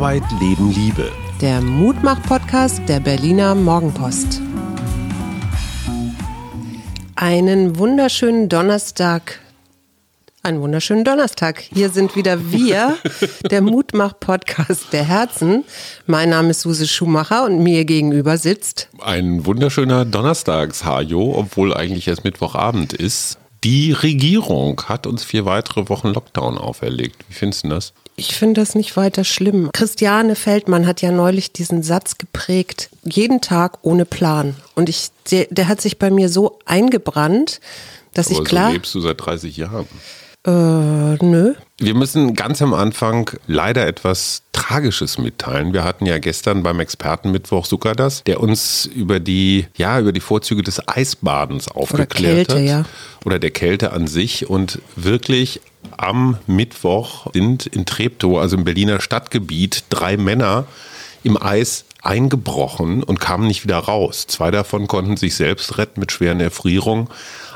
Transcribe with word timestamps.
Arbeit, 0.00 0.22
Leben, 0.40 0.72
Liebe. 0.72 1.12
Der 1.42 1.60
Mutmach-Podcast 1.60 2.80
der 2.88 3.00
Berliner 3.00 3.54
Morgenpost. 3.54 4.40
Einen 7.16 7.76
wunderschönen 7.76 8.48
Donnerstag. 8.48 9.40
Einen 10.42 10.62
wunderschönen 10.62 11.04
Donnerstag. 11.04 11.60
Hier 11.60 11.90
sind 11.90 12.16
wieder 12.16 12.50
wir, 12.50 12.96
der 13.50 13.60
Mutmach-Podcast 13.60 14.90
der 14.94 15.04
Herzen. 15.04 15.64
Mein 16.06 16.30
Name 16.30 16.52
ist 16.52 16.62
Suse 16.62 16.88
Schumacher 16.88 17.44
und 17.44 17.62
mir 17.62 17.84
gegenüber 17.84 18.38
sitzt. 18.38 18.88
Ein 19.00 19.44
wunderschöner 19.44 20.06
Donnerstags-Hajo, 20.06 21.34
obwohl 21.36 21.74
eigentlich 21.74 22.08
erst 22.08 22.24
Mittwochabend 22.24 22.94
ist. 22.94 23.36
Die 23.64 23.92
Regierung 23.92 24.80
hat 24.88 25.06
uns 25.06 25.24
vier 25.24 25.44
weitere 25.44 25.90
Wochen 25.90 26.08
Lockdown 26.08 26.56
auferlegt. 26.56 27.22
Wie 27.28 27.34
findest 27.34 27.64
du 27.64 27.68
das? 27.68 27.92
Ich 28.20 28.34
finde 28.34 28.60
das 28.60 28.74
nicht 28.74 28.98
weiter 28.98 29.24
schlimm. 29.24 29.70
Christiane 29.72 30.36
Feldmann 30.36 30.86
hat 30.86 31.00
ja 31.00 31.10
neulich 31.10 31.52
diesen 31.52 31.82
Satz 31.82 32.18
geprägt, 32.18 32.90
jeden 33.02 33.40
Tag 33.40 33.78
ohne 33.80 34.04
Plan. 34.04 34.56
Und 34.74 34.90
ich, 34.90 35.08
der, 35.30 35.46
der 35.48 35.68
hat 35.68 35.80
sich 35.80 35.98
bei 35.98 36.10
mir 36.10 36.28
so 36.28 36.58
eingebrannt, 36.66 37.60
dass 38.12 38.26
Aber 38.26 38.40
ich 38.40 38.44
klar. 38.44 38.68
So 38.68 38.72
lebst 38.74 38.94
du 38.94 39.00
seit 39.00 39.24
30 39.24 39.56
Jahren. 39.56 39.88
Äh, 40.46 40.50
nö. 40.50 41.54
Wir 41.78 41.94
müssen 41.94 42.34
ganz 42.34 42.62
am 42.62 42.72
Anfang 42.72 43.30
leider 43.46 43.86
etwas 43.86 44.42
Tragisches 44.52 45.18
mitteilen. 45.18 45.72
Wir 45.72 45.84
hatten 45.84 46.06
ja 46.06 46.18
gestern 46.18 46.62
beim 46.62 46.80
Expertenmittwoch 46.80 47.66
Sukadas, 47.66 48.24
der 48.24 48.40
uns 48.40 48.86
über 48.86 49.20
die, 49.20 49.66
ja, 49.76 49.98
über 49.98 50.12
die 50.12 50.20
Vorzüge 50.20 50.62
des 50.62 50.86
Eisbadens 50.88 51.68
aufgeklärt 51.68 52.48
Kälte, 52.48 52.54
hat. 52.54 52.62
ja. 52.62 52.84
Oder 53.24 53.38
der 53.38 53.50
Kälte 53.50 53.92
an 53.92 54.06
sich. 54.06 54.48
Und 54.48 54.80
wirklich 54.96 55.60
am 55.96 56.38
Mittwoch 56.46 57.26
sind 57.32 57.66
in 57.66 57.84
Treptow, 57.84 58.38
also 58.38 58.56
im 58.56 58.64
Berliner 58.64 59.00
Stadtgebiet, 59.00 59.84
drei 59.90 60.16
Männer 60.16 60.66
im 61.22 61.40
Eis 61.40 61.84
eingebrochen 62.02 63.02
und 63.02 63.20
kamen 63.20 63.46
nicht 63.46 63.64
wieder 63.64 63.78
raus. 63.78 64.26
Zwei 64.26 64.50
davon 64.50 64.86
konnten 64.86 65.16
sich 65.16 65.34
selbst 65.34 65.76
retten 65.76 66.00
mit 66.00 66.12
schweren 66.12 66.40
Erfrierungen. 66.40 67.08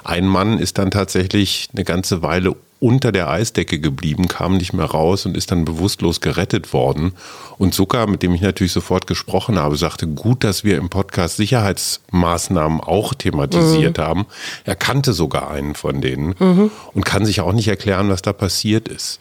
Ein 0.05 0.27
Mann 0.27 0.58
ist 0.58 0.77
dann 0.77 0.91
tatsächlich 0.91 1.69
eine 1.73 1.84
ganze 1.84 2.20
Weile 2.20 2.55
unter 2.80 3.12
der 3.12 3.30
Eisdecke 3.30 3.78
geblieben, 3.78 4.28
kam 4.28 4.56
nicht 4.56 4.72
mehr 4.72 4.86
raus 4.86 5.27
und 5.27 5.36
ist 5.36 5.50
dann 5.50 5.64
bewusstlos 5.64 6.20
gerettet 6.20 6.72
worden. 6.72 7.12
Und 7.56 7.75
Zucker, 7.75 8.06
mit 8.06 8.22
dem 8.22 8.34
ich 8.34 8.41
natürlich 8.41 8.72
sofort 8.72 9.06
gesprochen 9.06 9.58
habe, 9.58 9.77
sagte, 9.77 10.06
gut, 10.06 10.44
dass 10.44 10.64
wir 10.64 10.77
im 10.77 10.91
Podcast 10.91 11.36
Sicherheitsmaßnahmen 11.36 12.80
auch 12.80 13.14
thematisiert 13.14 13.98
mhm. 13.98 14.02
haben. 14.02 14.27
Er 14.64 14.77
kannte 14.77 15.12
sogar 15.12 15.50
einen 15.50 15.75
von 15.75 16.00
denen 16.00 16.34
mhm. 16.39 16.70
und 16.92 17.05
kann 17.05 17.25
sich 17.25 17.41
auch 17.41 17.52
nicht 17.52 17.69
erklären, 17.69 18.08
was 18.08 18.22
da 18.22 18.33
passiert 18.33 18.89
ist. 18.89 19.20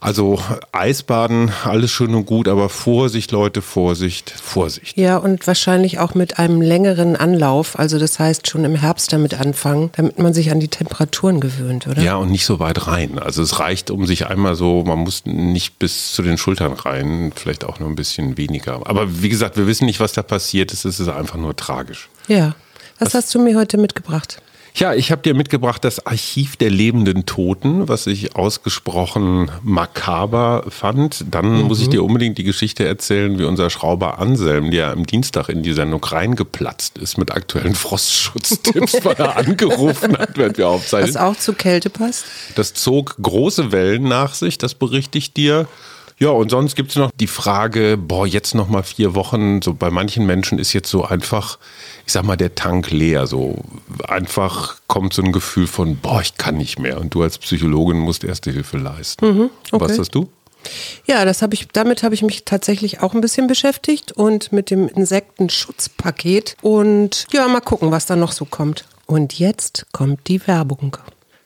Also 0.00 0.40
Eisbaden, 0.72 1.50
alles 1.64 1.90
schön 1.90 2.14
und 2.14 2.26
gut, 2.26 2.48
aber 2.48 2.68
Vorsicht, 2.68 3.32
Leute, 3.32 3.62
Vorsicht, 3.62 4.30
Vorsicht. 4.30 4.96
Ja, 4.96 5.16
und 5.18 5.46
wahrscheinlich 5.46 5.98
auch 5.98 6.14
mit 6.14 6.38
einem 6.38 6.60
längeren 6.60 7.16
Anlauf. 7.16 7.78
Also 7.78 7.98
das 7.98 8.18
heißt 8.18 8.48
schon 8.48 8.64
im 8.64 8.76
Herbst 8.76 9.12
damit 9.12 9.34
anfangen, 9.34 9.90
damit 9.96 10.18
man 10.18 10.34
sich 10.34 10.50
an 10.50 10.60
die 10.60 10.68
Temperaturen 10.68 11.40
gewöhnt, 11.40 11.86
oder? 11.86 12.02
Ja, 12.02 12.16
und 12.16 12.30
nicht 12.30 12.44
so 12.44 12.58
weit 12.58 12.86
rein. 12.86 13.18
Also 13.18 13.42
es 13.42 13.58
reicht, 13.58 13.90
um 13.90 14.06
sich 14.06 14.26
einmal 14.26 14.54
so, 14.54 14.84
man 14.84 14.98
muss 14.98 15.22
nicht 15.24 15.78
bis 15.78 16.12
zu 16.12 16.22
den 16.22 16.38
Schultern 16.38 16.72
rein, 16.72 17.32
vielleicht 17.34 17.64
auch 17.64 17.80
nur 17.80 17.88
ein 17.88 17.96
bisschen 17.96 18.36
weniger. 18.36 18.80
Aber 18.84 19.22
wie 19.22 19.28
gesagt, 19.28 19.56
wir 19.56 19.66
wissen 19.66 19.86
nicht, 19.86 20.00
was 20.00 20.12
da 20.12 20.22
passiert 20.22 20.72
ist. 20.72 20.84
Es 20.84 21.00
ist 21.00 21.08
einfach 21.08 21.36
nur 21.36 21.54
tragisch. 21.56 22.08
Ja. 22.28 22.54
Was, 22.98 23.08
was 23.08 23.14
hast 23.14 23.34
du 23.34 23.40
mir 23.40 23.58
heute 23.58 23.78
mitgebracht? 23.78 24.40
Ja, 24.74 24.94
ich 24.94 25.12
habe 25.12 25.20
dir 25.20 25.34
mitgebracht 25.34 25.84
das 25.84 26.06
Archiv 26.06 26.56
der 26.56 26.70
lebenden 26.70 27.26
Toten, 27.26 27.88
was 27.88 28.06
ich 28.06 28.36
ausgesprochen 28.36 29.50
makaber 29.62 30.64
fand. 30.68 31.24
Dann 31.30 31.58
mhm. 31.58 31.62
muss 31.64 31.80
ich 31.80 31.90
dir 31.90 32.02
unbedingt 32.02 32.38
die 32.38 32.44
Geschichte 32.44 32.86
erzählen, 32.86 33.38
wie 33.38 33.44
unser 33.44 33.68
Schrauber 33.68 34.18
Anselm, 34.18 34.70
der 34.70 34.90
am 34.90 35.04
Dienstag 35.04 35.50
in 35.50 35.62
die 35.62 35.74
Sendung 35.74 36.02
reingeplatzt 36.02 36.96
ist 36.96 37.18
mit 37.18 37.32
aktuellen 37.32 37.74
Frostschutztipps, 37.74 39.04
weil 39.04 39.16
er 39.16 39.36
angerufen 39.36 40.16
hat, 40.16 40.38
während 40.38 40.56
wir 40.56 40.68
aufzeichnen. 40.68 41.14
Was 41.14 41.20
auch 41.20 41.36
zu 41.36 41.52
Kälte 41.52 41.90
passt. 41.90 42.24
Das 42.54 42.72
zog 42.72 43.16
große 43.20 43.72
Wellen 43.72 44.04
nach 44.04 44.32
sich, 44.32 44.56
das 44.56 44.74
berichte 44.74 45.18
ich 45.18 45.34
dir. 45.34 45.68
Ja, 46.18 46.30
und 46.30 46.50
sonst 46.50 46.76
gibt 46.76 46.90
es 46.90 46.96
noch 46.96 47.10
die 47.12 47.26
Frage, 47.26 47.96
boah, 47.96 48.26
jetzt 48.26 48.54
noch 48.54 48.68
mal 48.68 48.82
vier 48.82 49.14
Wochen. 49.14 49.60
So 49.62 49.74
bei 49.74 49.90
manchen 49.90 50.26
Menschen 50.26 50.58
ist 50.58 50.72
jetzt 50.72 50.88
so 50.88 51.04
einfach, 51.04 51.58
ich 52.06 52.12
sag 52.12 52.24
mal, 52.24 52.36
der 52.36 52.54
Tank 52.54 52.90
leer. 52.90 53.26
So 53.26 53.58
einfach 54.06 54.76
kommt 54.86 55.14
so 55.14 55.22
ein 55.22 55.32
Gefühl 55.32 55.66
von, 55.66 55.96
boah, 55.96 56.20
ich 56.20 56.36
kann 56.36 56.56
nicht 56.56 56.78
mehr. 56.78 57.00
Und 57.00 57.14
du 57.14 57.22
als 57.22 57.38
Psychologin 57.38 57.98
musst 57.98 58.24
Erste 58.24 58.50
Hilfe 58.50 58.78
leisten. 58.78 59.26
Mhm, 59.26 59.50
okay. 59.72 59.84
Was 59.84 59.98
hast 59.98 60.14
du? 60.14 60.28
Ja, 61.06 61.24
das 61.24 61.42
habe 61.42 61.54
ich, 61.54 61.68
damit 61.68 62.02
habe 62.02 62.14
ich 62.14 62.22
mich 62.22 62.44
tatsächlich 62.44 63.00
auch 63.00 63.14
ein 63.14 63.20
bisschen 63.20 63.46
beschäftigt 63.46 64.12
und 64.12 64.52
mit 64.52 64.70
dem 64.70 64.88
Insektenschutzpaket. 64.88 66.56
Und 66.62 67.26
ja, 67.32 67.48
mal 67.48 67.60
gucken, 67.60 67.90
was 67.90 68.06
da 68.06 68.16
noch 68.16 68.32
so 68.32 68.44
kommt. 68.44 68.84
Und 69.06 69.38
jetzt 69.38 69.86
kommt 69.92 70.28
die 70.28 70.46
Werbung. 70.46 70.96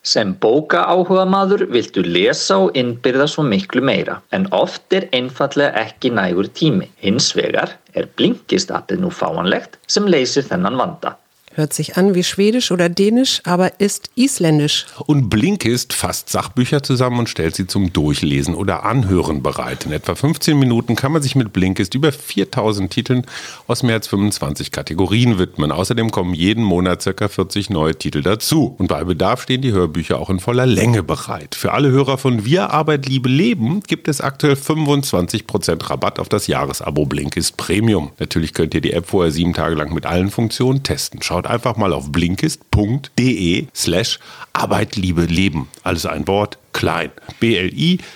Sem 0.06 0.36
bókaáhugamaður 0.38 1.64
viltu 1.74 2.04
lesa 2.06 2.60
og 2.62 2.76
innbyrða 2.78 3.26
svo 3.32 3.42
miklu 3.42 3.82
meira, 3.82 4.20
en 4.30 4.46
oft 4.54 4.94
er 4.94 5.08
einfallega 5.18 5.82
ekki 5.82 6.12
nægur 6.14 6.46
tími. 6.60 6.86
Hins 7.02 7.32
vegar 7.34 7.74
er 7.94 8.06
Blinkist-appið 8.14 9.02
nú 9.02 9.10
fáanlegt 9.10 9.80
sem 9.90 10.06
leysir 10.06 10.46
þennan 10.46 10.78
vanda. 10.78 11.16
Hört 11.56 11.72
sich 11.72 11.96
an 11.96 12.14
wie 12.14 12.22
Schwedisch 12.22 12.70
oder 12.70 12.90
Dänisch, 12.90 13.40
aber 13.44 13.80
ist 13.80 14.10
Isländisch. 14.14 14.84
Und 15.06 15.30
Blinkist 15.30 15.94
fasst 15.94 16.28
Sachbücher 16.28 16.82
zusammen 16.82 17.20
und 17.20 17.30
stellt 17.30 17.56
sie 17.56 17.66
zum 17.66 17.94
Durchlesen 17.94 18.54
oder 18.54 18.84
Anhören 18.84 19.42
bereit. 19.42 19.86
In 19.86 19.92
etwa 19.92 20.14
15 20.14 20.58
Minuten 20.58 20.96
kann 20.96 21.12
man 21.12 21.22
sich 21.22 21.34
mit 21.34 21.54
Blinkist 21.54 21.94
über 21.94 22.12
4000 22.12 22.90
Titeln 22.90 23.24
aus 23.68 23.82
mehr 23.82 23.94
als 23.94 24.06
25 24.06 24.70
Kategorien 24.70 25.38
widmen. 25.38 25.72
Außerdem 25.72 26.10
kommen 26.10 26.34
jeden 26.34 26.62
Monat 26.62 27.02
ca. 27.16 27.26
40 27.26 27.70
neue 27.70 27.96
Titel 27.96 28.20
dazu. 28.20 28.74
Und 28.76 28.88
bei 28.88 29.02
Bedarf 29.04 29.40
stehen 29.40 29.62
die 29.62 29.72
Hörbücher 29.72 30.18
auch 30.18 30.28
in 30.28 30.40
voller 30.40 30.66
Länge 30.66 31.02
bereit. 31.02 31.54
Für 31.54 31.72
alle 31.72 31.90
Hörer 31.90 32.18
von 32.18 32.44
Wir 32.44 32.68
Arbeit, 32.68 33.06
Liebe, 33.06 33.30
Leben 33.30 33.80
gibt 33.80 34.08
es 34.08 34.20
aktuell 34.20 34.56
25% 34.56 35.88
Rabatt 35.88 36.18
auf 36.18 36.28
das 36.28 36.48
Jahresabo 36.48 37.06
Blinkist 37.06 37.56
Premium. 37.56 38.10
Natürlich 38.18 38.52
könnt 38.52 38.74
ihr 38.74 38.82
die 38.82 38.92
App 38.92 39.06
vorher 39.06 39.32
sieben 39.32 39.54
Tage 39.54 39.74
lang 39.74 39.94
mit 39.94 40.04
allen 40.04 40.30
Funktionen 40.30 40.82
testen. 40.82 41.22
Schaut 41.22 41.45
Schaut 41.46 41.54
einfach 41.54 41.76
mal 41.76 41.92
auf 41.92 42.10
blinkist.de 42.10 43.66
slash 43.72 44.18
Arbeit, 44.52 44.96
Liebe, 44.96 45.26
Leben. 45.26 45.68
Alles 45.84 46.04
ein 46.04 46.26
Wort, 46.26 46.58
klein. 46.72 47.12
B-L-I-N-K-I-S-T.de 47.38 48.08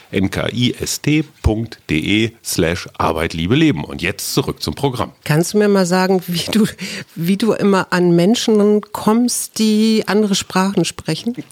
slash 2.42 2.88
Arbeit, 2.98 3.34
Liebe, 3.34 3.54
Leben. 3.54 3.84
Und 3.84 4.02
jetzt 4.02 4.34
zurück 4.34 4.60
zum 4.60 4.74
Programm. 4.74 5.12
Kannst 5.22 5.54
du 5.54 5.58
mir 5.58 5.68
mal 5.68 5.86
sagen, 5.86 6.24
wie 6.26 6.50
du, 6.50 6.66
wie 7.14 7.36
du 7.36 7.52
immer 7.52 7.92
an 7.92 8.16
Menschen 8.16 8.80
kommst, 8.90 9.60
die 9.60 10.02
andere 10.06 10.34
Sprachen 10.34 10.84
sprechen? 10.84 11.36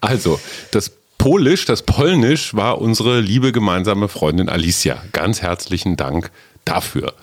also, 0.00 0.40
das 0.72 0.90
Polisch, 1.18 1.66
das 1.66 1.82
Polnisch 1.82 2.52
war 2.54 2.80
unsere 2.80 3.20
liebe 3.20 3.52
gemeinsame 3.52 4.08
Freundin 4.08 4.48
Alicia. 4.48 5.00
Ganz 5.12 5.40
herzlichen 5.40 5.96
Dank 5.96 6.32
dafür. 6.64 7.14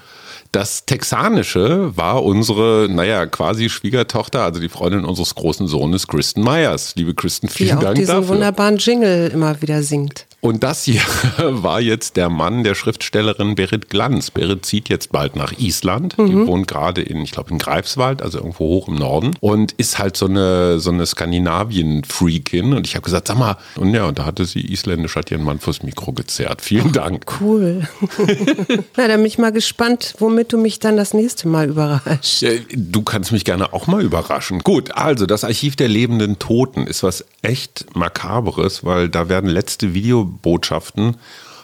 Das 0.52 0.86
Texanische 0.86 1.96
war 1.96 2.24
unsere, 2.24 2.88
naja, 2.90 3.28
quasi 3.28 3.70
Schwiegertochter, 3.70 4.42
also 4.42 4.60
die 4.60 4.70
Freundin 4.70 5.06
unseres 5.06 5.36
großen 5.36 5.68
Sohnes, 5.68 6.08
Kristen 6.08 6.44
Myers. 6.44 6.96
Liebe 6.96 7.14
Kristen, 7.14 7.50
vielen 7.50 7.70
die 7.70 7.76
auch 7.76 7.82
Dank 7.82 7.96
diesen 7.96 8.16
dafür. 8.16 8.30
wunderbaren 8.30 8.78
Jingle 8.78 9.30
immer 9.30 9.62
wieder 9.62 9.84
singt. 9.84 10.26
Und 10.42 10.64
das 10.64 10.86
hier 10.86 11.02
war 11.38 11.82
jetzt 11.82 12.16
der 12.16 12.30
Mann 12.30 12.64
der 12.64 12.76
Schriftstellerin 12.76 13.56
Berit 13.56 13.90
Glanz. 13.90 14.32
Berit 14.32 14.66
zieht 14.66 14.88
jetzt 14.88 15.12
bald 15.12 15.36
nach 15.36 15.52
Island. 15.58 16.18
Mhm. 16.18 16.28
Die 16.28 16.48
wohnt 16.48 16.68
gerade 16.68 17.02
in, 17.02 17.22
ich 17.22 17.32
glaube, 17.32 17.52
in 17.52 17.58
Greifswald, 17.58 18.22
also 18.22 18.38
irgendwo 18.38 18.66
hoch 18.66 18.88
im 18.88 18.96
Norden. 18.96 19.36
Und 19.42 19.74
ist 19.74 20.00
halt 20.00 20.16
so 20.16 20.28
eine, 20.28 20.80
so 20.80 20.92
eine 20.92 21.06
Skandinavien-Freakin. 21.06 22.74
Und 22.74 22.88
ich 22.88 22.96
habe 22.96 23.04
gesagt, 23.04 23.28
sag 23.28 23.38
mal, 23.38 23.58
und 23.76 23.94
ja, 23.94 24.06
und 24.06 24.20
da 24.20 24.26
hatte 24.26 24.46
sie 24.46 24.62
isländisch, 24.62 25.16
hat 25.16 25.30
ihren 25.30 25.44
Mann 25.44 25.60
fürs 25.60 25.84
Mikro 25.84 26.14
gezerrt. 26.14 26.62
Vielen 26.62 26.94
Dank. 26.94 27.26
Cool. 27.42 27.88
Na, 28.96 29.08
dann 29.08 29.18
bin 29.18 29.26
ich 29.26 29.38
mal 29.38 29.52
gespannt, 29.52 30.16
womit 30.20 30.54
du 30.54 30.58
mich 30.58 30.80
dann 30.80 30.96
das 30.96 31.14
nächste 31.14 31.50
Mal 31.50 31.68
überraschst. 31.68 32.42
Ja, 32.42 32.52
du 32.74 33.02
kannst 33.02 33.34
mich 33.34 33.44
gerne 33.44 33.74
auch 33.74 33.88
mal 33.88 34.02
überraschen. 34.02 34.60
Gut, 34.60 34.92
also 34.92 35.26
das 35.26 35.44
Archiv 35.44 35.76
der 35.76 35.90
lebenden 35.90 36.40
Toten 36.40 36.88
ist 36.88 37.04
was 37.04 37.26
echt 37.42 37.86
Makaberes, 37.96 38.86
weil 38.86 39.10
da 39.10 39.28
werden 39.28 39.50
letzte 39.50 39.94
Video 39.94 40.29
Botschaften 40.30 41.18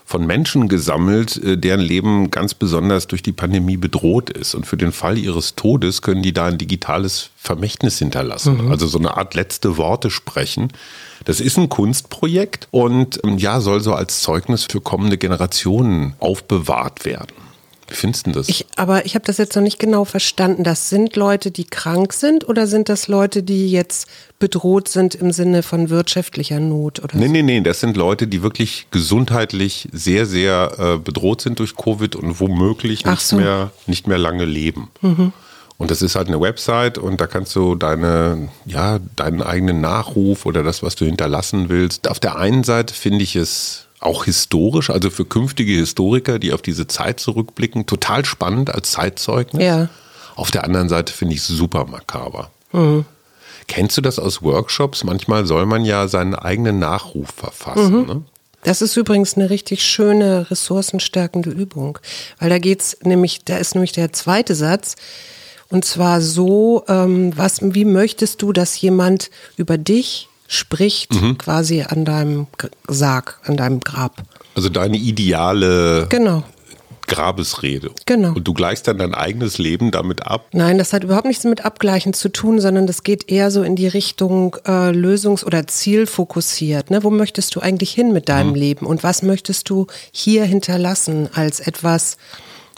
von 0.07 0.27
Menschen 0.27 0.67
gesammelt, 0.67 1.35
äh, 1.43 1.57
deren 1.57 1.81
Leben 1.81 2.29
ganz 2.29 2.53
besonders 2.53 3.07
durch 3.07 3.23
die 3.23 3.31
Pandemie 3.31 3.75
bedroht 3.75 4.29
ist. 4.29 4.53
Und 4.53 4.67
für 4.67 4.77
den 4.77 4.91
Fall 4.91 5.17
ihres 5.17 5.55
Todes 5.55 6.03
können 6.03 6.21
die 6.21 6.31
da 6.31 6.45
ein 6.45 6.59
digitales 6.59 7.31
Vermächtnis 7.35 7.97
hinterlassen. 7.97 8.65
Mhm. 8.65 8.71
Also 8.71 8.85
so 8.85 8.99
eine 8.99 9.17
Art 9.17 9.33
letzte 9.33 9.77
Worte 9.77 10.11
sprechen. 10.11 10.71
Das 11.25 11.39
ist 11.39 11.57
ein 11.57 11.69
Kunstprojekt 11.69 12.67
und 12.69 13.19
ähm, 13.23 13.39
ja, 13.39 13.59
soll 13.59 13.81
so 13.81 13.93
als 13.93 14.21
Zeugnis 14.21 14.65
für 14.69 14.79
kommende 14.79 15.17
Generationen 15.17 16.13
aufbewahrt 16.19 17.03
werden. 17.03 17.44
Wie 17.87 17.93
findest 17.93 18.27
du 18.27 18.31
das? 18.31 18.49
Ich, 18.49 18.65
aber 18.75 19.05
ich 19.05 19.15
habe 19.15 19.25
das 19.25 19.37
jetzt 19.37 19.55
noch 19.55 19.61
nicht 19.61 19.77
genau 19.77 20.05
verstanden. 20.05 20.63
Das 20.63 20.89
sind 20.89 21.15
Leute, 21.15 21.51
die 21.51 21.65
krank 21.65 22.13
sind 22.13 22.47
oder 22.47 22.65
sind 22.65 22.89
das 22.89 23.07
Leute, 23.07 23.43
die 23.43 23.69
jetzt 23.69 24.07
bedroht 24.39 24.87
sind 24.87 25.15
im 25.15 25.31
Sinne 25.31 25.61
von 25.61 25.89
wirtschaftlicher 25.89 26.59
Not? 26.59 27.03
Oder 27.03 27.15
nee, 27.17 27.27
so? 27.27 27.31
nee, 27.31 27.41
nee, 27.43 27.61
das 27.61 27.79
sind 27.79 27.95
Leute, 27.95 28.27
die 28.27 28.41
wirklich 28.41 28.87
gesundheitlich 28.91 29.87
sehr, 29.91 30.25
sehr 30.25 30.71
äh, 30.79 30.97
bedroht 30.97 31.41
sind 31.41 31.59
durch 31.59 31.75
Covid 31.75 32.15
und 32.15 32.39
womöglich 32.39 33.05
nicht, 33.05 33.21
so. 33.21 33.35
mehr, 33.35 33.71
nicht 33.85 34.07
mehr 34.07 34.17
lange 34.17 34.45
leben. 34.45 34.89
Mhm. 35.01 35.31
Und 35.77 35.91
das 35.91 36.01
ist 36.01 36.15
halt 36.15 36.27
eine 36.27 36.39
Website 36.39 36.97
und 36.97 37.19
da 37.19 37.27
kannst 37.27 37.55
du 37.55 37.75
deine, 37.75 38.49
ja, 38.65 38.99
deinen 39.15 39.41
eigenen 39.41 39.81
Nachruf 39.81 40.45
oder 40.45 40.63
das, 40.63 40.81
was 40.81 40.95
du 40.95 41.05
hinterlassen 41.05 41.69
willst. 41.69 42.09
Auf 42.09 42.19
der 42.19 42.37
einen 42.37 42.63
Seite 42.63 42.93
finde 42.93 43.23
ich 43.23 43.35
es 43.35 43.84
auch 43.99 44.25
historisch, 44.25 44.89
also 44.89 45.09
für 45.09 45.25
künftige 45.25 45.73
Historiker, 45.73 46.39
die 46.39 46.53
auf 46.53 46.61
diese 46.61 46.87
Zeit 46.87 47.19
zurückblicken, 47.19 47.85
total 47.85 48.25
spannend 48.25 48.73
als 48.73 48.91
Zeitzeugnis. 48.91 49.63
Ja. 49.63 49.89
Auf 50.35 50.51
der 50.51 50.63
anderen 50.63 50.89
Seite 50.89 51.13
finde 51.13 51.35
ich 51.35 51.41
es 51.41 51.47
super 51.47 51.85
makaber. 51.85 52.51
Mhm. 52.71 53.05
Kennst 53.67 53.97
du 53.97 54.01
das 54.01 54.19
aus 54.19 54.41
Workshops? 54.43 55.03
Manchmal 55.03 55.45
soll 55.45 55.65
man 55.65 55.85
ja 55.85 56.07
seinen 56.07 56.35
eigenen 56.35 56.77
Nachruf 56.79 57.29
verfassen. 57.35 58.01
Mhm. 58.01 58.07
Ne? 58.07 58.21
Das 58.63 58.81
ist 58.81 58.97
übrigens 58.97 59.35
eine 59.35 59.49
richtig 59.49 59.83
schöne 59.83 60.49
ressourcenstärkende 60.49 61.51
Übung, 61.51 61.99
weil 62.39 62.49
da 62.49 62.57
geht's 62.57 62.97
nämlich, 63.03 63.45
da 63.45 63.57
ist 63.57 63.75
nämlich 63.75 63.91
der 63.91 64.11
zweite 64.11 64.55
Satz. 64.55 64.95
Und 65.69 65.85
zwar 65.85 66.21
so, 66.21 66.83
ähm, 66.87 67.35
was, 67.35 67.59
wie 67.61 67.85
möchtest 67.85 68.41
du, 68.41 68.53
dass 68.53 68.79
jemand 68.79 69.29
über 69.57 69.77
dich 69.77 70.29
spricht, 70.47 71.13
mhm. 71.13 71.37
quasi 71.37 71.81
an 71.81 72.05
deinem 72.05 72.47
Sarg, 72.87 73.39
an 73.43 73.57
deinem 73.57 73.79
Grab. 73.79 74.23
Also 74.55 74.69
deine 74.69 74.97
ideale 74.97 76.07
genau. 76.09 76.43
Grabesrede. 77.07 77.91
Genau. 78.05 78.29
Und 78.29 78.47
du 78.47 78.53
gleichst 78.53 78.87
dann 78.87 78.97
dein 78.97 79.13
eigenes 79.13 79.57
Leben 79.57 79.91
damit 79.91 80.25
ab? 80.25 80.47
Nein, 80.53 80.77
das 80.77 80.93
hat 80.93 81.03
überhaupt 81.03 81.27
nichts 81.27 81.43
mit 81.43 81.65
Abgleichen 81.65 82.13
zu 82.13 82.29
tun, 82.29 82.59
sondern 82.59 82.87
das 82.87 83.03
geht 83.03 83.29
eher 83.29 83.51
so 83.51 83.63
in 83.63 83.75
die 83.75 83.87
Richtung 83.87 84.57
äh, 84.65 84.91
Lösungs- 84.91 85.45
oder 85.45 85.67
Zielfokussiert. 85.67 86.89
Ne? 86.89 87.03
Wo 87.03 87.09
möchtest 87.09 87.55
du 87.55 87.59
eigentlich 87.59 87.91
hin 87.91 88.11
mit 88.11 88.29
deinem 88.29 88.49
mhm. 88.49 88.55
Leben 88.55 88.85
und 88.85 89.03
was 89.03 89.21
möchtest 89.21 89.69
du 89.69 89.87
hier 90.11 90.45
hinterlassen 90.45 91.29
als 91.33 91.59
etwas 91.59 92.17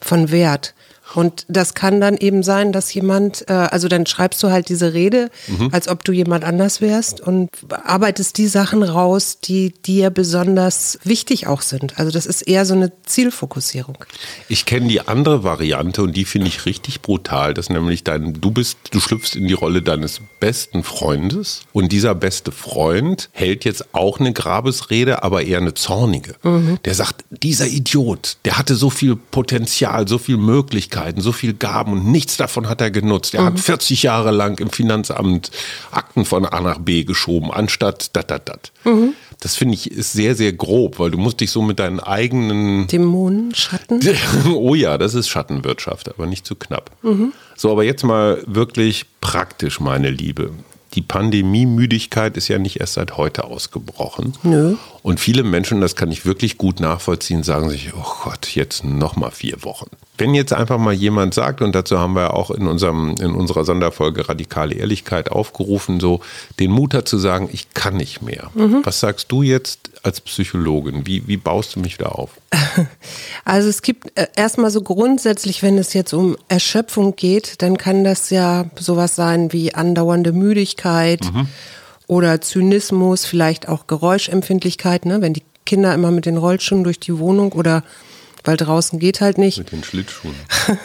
von 0.02 0.32
Wert? 0.32 0.74
Und 1.14 1.46
das 1.48 1.74
kann 1.74 2.02
dann 2.02 2.18
eben 2.18 2.44
sein, 2.44 2.72
dass 2.72 2.94
jemand, 2.94 3.50
äh, 3.50 3.54
also 3.54 3.88
dann 3.88 4.06
schreibst 4.06 4.42
du 4.44 4.50
halt 4.50 4.70
diese 4.70 4.94
Rede, 4.94 5.30
mhm. 5.48 5.70
als 5.72 5.88
ob 5.88 6.04
du 6.04 6.12
jemand 6.12 6.44
anders 6.44 6.82
wärst 6.82 7.22
und 7.22 7.50
arbeitest 7.70 8.38
die 8.38 8.48
Sachen 8.48 8.84
raus, 8.84 9.40
die 9.40 9.72
dir 9.72 10.10
besonders 10.10 11.00
wichtig 11.04 11.48
auch 11.48 11.62
sind. 11.62 11.98
Also 11.98 12.12
das 12.12 12.26
ist 12.26 12.42
eher 12.42 12.66
so 12.66 12.74
eine 12.74 12.92
Zielfokussierung. 13.06 13.98
Ich 14.50 14.66
kenne 14.66 14.88
die 14.88 15.02
andere 15.02 15.44
Variante 15.44 16.02
und 16.02 16.16
die 16.16 16.26
finde 16.26 16.48
ich 16.48 16.66
richtig 16.66 17.02
brutal. 17.02 17.54
Das 17.54 17.68
ist 17.68 17.70
nämlich 17.70 18.04
dein, 18.04 18.34
du 18.34 18.52
bist, 18.52 18.78
du 18.92 19.00
schlüpfst 19.00 19.36
in 19.36 19.48
die 19.48 19.54
Rolle 19.54 19.82
deines 19.82 20.22
besten 20.40 20.84
Freundes 20.84 21.62
und 21.72 21.92
dieser 21.92 22.16
beste 22.16 22.52
Freund 22.52 23.30
hält 23.32 23.66
jetzt 23.66 23.94
auch 23.94 24.20
eine 24.20 24.34
Grabesrede, 24.34 25.24
aber 25.24 25.44
eher 25.44 25.60
eine 25.60 25.74
zornige. 25.74 26.36
Mhm. 26.44 26.80
Der 26.84 26.96
sagt, 26.96 27.24
dieser 27.30 27.68
Idiot, 27.68 28.38
der 28.46 28.58
hatte 28.58 28.76
so 28.76 28.90
viel 28.90 29.16
Potenzial, 29.16 30.08
so 30.08 30.18
viel 30.18 30.38
Möglichkeit 30.38 30.97
Möglichkeiten, 30.98 31.22
so 31.22 31.32
viel 31.32 31.54
Gaben 31.54 31.94
und 31.94 32.06
nichts 32.06 32.38
davon 32.38 32.70
hat 32.70 32.82
er 32.82 32.92
genutzt. 32.92 33.34
Er 33.34 33.42
mhm. 33.42 33.46
hat 33.46 33.60
40 33.60 34.04
Jahre 34.04 34.32
lang 34.32 34.60
im 34.60 34.70
Finanzamt 34.70 35.52
Akten 35.92 36.26
von 36.26 36.46
A 36.46 36.62
nach 36.62 36.80
B 36.80 37.04
geschoben, 37.04 37.52
anstatt 37.52 38.16
dat, 38.16 38.32
dat, 38.32 38.50
dat. 38.50 38.72
Mhm. 38.84 39.14
Das 39.40 39.56
finde 39.56 39.76
ich 39.76 39.92
ist 39.92 40.14
sehr, 40.14 40.36
sehr 40.36 40.52
grob, 40.54 40.98
weil 41.00 41.12
du 41.12 41.18
musst 41.18 41.40
dich 41.42 41.52
so 41.52 41.62
mit 41.62 41.78
deinen 41.80 42.00
eigenen 42.00 42.88
Dämonen, 42.88 43.54
Schatten. 43.54 44.02
oh 44.54 44.74
ja, 44.74 44.98
das 44.98 45.14
ist 45.14 45.30
Schattenwirtschaft, 45.30 46.10
aber 46.10 46.26
nicht 46.26 46.46
zu 46.46 46.56
knapp. 46.56 46.92
Mhm. 47.04 47.34
So, 47.56 47.72
aber 47.72 47.84
jetzt 47.84 48.04
mal 48.04 48.42
wirklich 48.48 49.06
praktisch, 49.22 49.80
meine 49.80 50.10
Liebe 50.10 50.52
die 50.94 51.02
Pandemiemüdigkeit 51.02 52.38
ist 52.38 52.48
ja 52.48 52.58
nicht 52.58 52.80
erst 52.80 52.94
seit 52.94 53.18
heute 53.18 53.44
ausgebrochen. 53.44 54.34
Nö. 54.42 54.78
Und 55.04 55.20
viele 55.20 55.44
Menschen, 55.44 55.82
das 55.82 55.96
kann 55.96 56.12
ich 56.12 56.26
wirklich 56.26 56.58
gut 56.58 56.80
nachvollziehen, 56.80 57.44
sagen 57.44 57.70
sich, 57.70 57.94
oh 57.94 58.24
Gott, 58.24 58.56
jetzt 58.56 58.84
noch 58.84 59.16
mal 59.16 59.30
vier 59.30 59.64
Wochen. 59.64 59.90
Wenn 60.18 60.34
jetzt 60.34 60.54
einfach 60.54 60.78
mal 60.78 60.94
jemand 60.94 61.34
sagt, 61.34 61.62
und 61.62 61.74
dazu 61.74 62.00
haben 62.00 62.16
wir 62.16 62.34
auch 62.34 62.52
in, 62.52 62.68
unserem, 62.68 63.16
in 63.20 63.32
unserer 63.32 63.66
Sonderfolge 63.66 64.28
Radikale 64.28 64.76
Ehrlichkeit 64.76 65.32
aufgerufen, 65.32 66.00
so 66.00 66.22
den 66.60 66.72
Mut 66.72 66.94
hat 66.94 67.08
zu 67.08 67.18
sagen, 67.18 67.50
ich 67.52 67.74
kann 67.74 67.98
nicht 67.98 68.22
mehr. 68.22 68.50
Mhm. 68.56 68.82
Was 68.84 69.00
sagst 69.00 69.32
du 69.32 69.44
jetzt 69.44 69.92
als 70.04 70.22
Psychologin? 70.22 71.06
Wie, 71.06 71.28
wie 71.28 71.38
baust 71.38 71.76
du 71.76 71.80
mich 71.80 71.98
da 71.98 72.08
auf? 72.08 72.32
Also 73.46 73.70
es 73.70 73.82
gibt 73.82 74.18
äh, 74.18 74.28
erstmal 74.36 74.72
so 74.72 74.82
grundsätzlich, 74.82 75.64
wenn 75.64 75.78
es 75.78 75.94
jetzt 75.94 76.14
um 76.14 76.36
Erschöpfung 76.50 77.16
geht, 77.16 77.62
dann 77.62 77.78
kann 77.78 78.04
das 78.04 78.30
ja 78.30 78.66
sowas 78.78 79.16
sein 79.16 79.54
wie 79.54 79.74
andauernde 79.74 80.34
Müdigkeit 80.34 81.24
mhm. 81.34 81.48
oder 82.08 82.42
Zynismus, 82.42 83.26
vielleicht 83.26 83.70
auch 83.70 83.88
Geräuschempfindlichkeit, 83.88 85.06
ne? 85.06 85.22
wenn 85.22 85.34
die 85.34 85.44
Kinder 85.66 85.94
immer 85.94 86.12
mit 86.12 86.26
den 86.26 86.38
Rollschuhen 86.38 86.84
durch 86.84 87.00
die 87.00 87.18
Wohnung 87.20 87.52
oder 87.54 87.84
weil 88.48 88.58
draußen 88.58 88.98
geht 88.98 89.22
halt 89.22 89.38
nicht. 89.38 89.58
Mit 89.58 89.72
den 89.72 89.84
Schlittschuhen. 89.84 90.36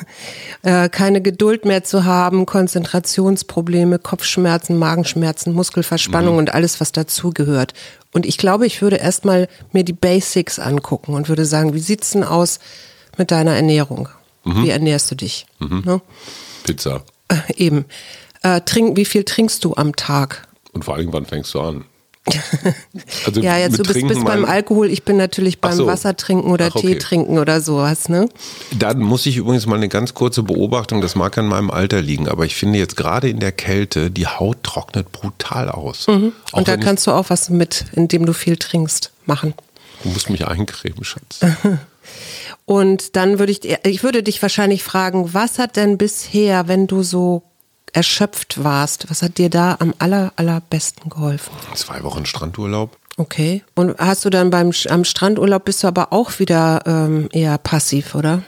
Äh, 0.65 0.91
keine 0.91 1.21
Geduld 1.21 1.65
mehr 1.65 1.83
zu 1.83 2.05
haben, 2.05 2.47
Konzentrationsprobleme, 2.47 3.99
Kopfschmerzen, 3.99 4.79
Magenschmerzen, 4.79 5.53
Muskelverspannung 5.55 6.35
mhm. 6.35 6.39
und 6.39 6.55
alles, 6.55 6.81
was 6.81 6.93
dazugehört. 6.93 7.75
Und 8.13 8.27
ich 8.27 8.39
glaube, 8.39 8.65
ich 8.65 8.81
würde 8.81 8.95
erstmal 8.95 9.49
mir 9.73 9.83
die 9.83 9.93
Basics 9.93 10.61
angucken 10.61 11.15
und 11.15 11.29
würde 11.29 11.47
sagen, 11.47 11.75
wie 11.75 11.81
sieht's 11.81 12.11
denn 12.11 12.23
aus 12.23 12.61
mit 13.19 13.33
deiner 13.33 13.57
Ernährung? 13.57 14.09
Mhm. 14.45 14.63
Wie 14.63 14.71
ernährst 14.71 15.11
du 15.11 15.17
dich? 15.17 15.47
Mhm. 15.59 15.83
Ne? 15.85 16.01
Pizza. 16.63 17.03
Äh, 17.27 17.35
eben. 17.57 17.85
Äh, 18.45 18.61
trink, 18.61 18.97
wie 18.97 19.05
viel 19.05 19.25
trinkst 19.25 19.65
du 19.65 19.75
am 19.75 19.97
Tag? 19.97 20.47
Und 20.73 20.85
vor 20.85 20.95
allem, 20.95 21.13
wann 21.13 21.27
fängst 21.27 21.53
du 21.55 21.61
an? 21.61 21.87
Also 23.27 23.41
ja, 23.41 23.57
jetzt 23.57 23.79
du 23.79 23.83
bist, 23.83 24.07
bist 24.07 24.25
beim 24.25 24.45
Alkohol, 24.45 24.91
ich 24.91 25.05
bin 25.05 25.17
natürlich 25.17 25.61
beim 25.61 25.77
so. 25.77 25.87
Wasser 25.87 26.17
trinken 26.17 26.51
oder 26.51 26.69
Ach, 26.71 26.77
okay. 26.77 26.95
Tee 26.95 26.99
trinken 26.99 27.39
oder 27.39 27.61
sowas, 27.61 28.09
ne? 28.09 28.29
Dann 28.77 29.01
muss 29.01 29.27
ich 29.27 29.37
übrigens 29.37 29.67
mal 29.67 29.77
eine 29.77 29.89
ganz 29.89 30.15
kurze 30.15 30.43
Beobachtung, 30.43 31.01
das 31.01 31.15
mag 31.15 31.37
an 31.39 31.47
meinem 31.47 31.71
Alter 31.71 32.01
liegen, 32.01 32.29
aber 32.29 32.45
ich 32.45 32.55
finde 32.55 32.79
jetzt 32.79 32.97
gerade 32.97 33.29
in 33.29 33.41
der 33.41 33.53
Kälte, 33.53 34.11
die 34.11 34.27
Haut 34.27 34.63
trocknet 34.63 35.11
brutal 35.13 35.69
aus. 35.69 36.07
Mhm. 36.07 36.33
Und 36.53 36.69
da 36.69 36.77
kannst 36.77 37.07
du 37.07 37.13
auch 37.13 37.31
was 37.31 37.49
mit, 37.49 37.87
indem 37.93 38.27
du 38.27 38.33
viel 38.33 38.57
trinkst, 38.57 39.11
machen. 39.27 39.55
Du 40.03 40.11
musst 40.11 40.31
mich 40.31 40.47
eincremen, 40.47 41.05
Schatz. 41.05 41.41
Und 42.65 43.17
dann 43.17 43.39
würde 43.39 43.53
ich, 43.53 43.61
ich 43.85 44.03
würde 44.03 44.23
dich 44.23 44.41
wahrscheinlich 44.41 44.83
fragen, 44.83 45.35
was 45.35 45.59
hat 45.59 45.77
denn 45.77 45.99
bisher, 45.99 46.69
wenn 46.69 46.87
du 46.87 47.03
so 47.03 47.43
erschöpft 47.93 48.63
warst, 48.63 49.11
was 49.11 49.23
hat 49.23 49.39
dir 49.39 49.51
da 49.51 49.77
am 49.79 49.95
aller, 49.99 50.33
allerbesten 50.37 51.11
geholfen? 51.11 51.53
Zwei 51.75 52.03
Wochen 52.03 52.27
Strandurlaub. 52.27 52.97
Okay. 53.17 53.63
Und 53.75 53.99
hast 53.99 54.25
du 54.25 54.31
dann 54.31 54.51
beim 54.51 54.73
am 54.89 55.05
Strandurlaub 55.05 55.65
bist 55.65 55.83
du 55.83 55.89
aber 55.89 56.13
auch 56.13 56.39
wieder 56.39 56.83
ähm, 56.87 57.29
eher 57.33 57.59
passiv, 57.59 58.15
oder? 58.15 58.43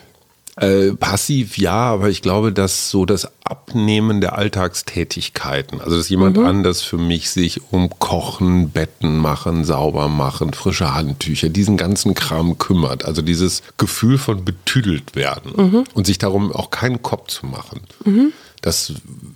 Äh, 0.57 0.93
passiv 0.93 1.59
ja, 1.59 1.73
aber 1.73 2.11
ich 2.11 2.23
glaube, 2.23 2.53
dass 2.53 2.89
so 2.89 3.05
das 3.05 3.29
Abnehmen 3.43 4.21
der 4.21 4.39
Alltagstätigkeiten, 4.39 5.81
also 5.81 5.97
dass 5.97 6.09
jemand 6.09 6.37
mhm. 6.37 6.47
anders 6.47 6.83
für 6.83 6.97
mich 6.97 7.31
sich 7.31 7.73
um 7.73 7.91
Kochen, 7.99 8.71
Betten 8.71 9.19
machen, 9.19 9.65
sauber 9.65 10.09
machen, 10.09 10.53
frische 10.53 10.95
Handtücher, 10.95 11.49
diesen 11.49 11.77
ganzen 11.77 12.15
Kram 12.15 12.57
kümmert. 12.57 13.05
Also 13.05 13.21
dieses 13.21 13.63
Gefühl 13.79 14.17
von 14.17 14.45
betüdelt 14.45 15.17
werden 15.17 15.53
mhm. 15.57 15.85
und 15.93 16.07
sich 16.07 16.19
darum 16.19 16.53
auch 16.53 16.71
keinen 16.71 17.03
Kopf 17.03 17.29
zu 17.29 17.47
machen. 17.47 17.81
Mhm. 18.05 18.33
Das 18.61 18.93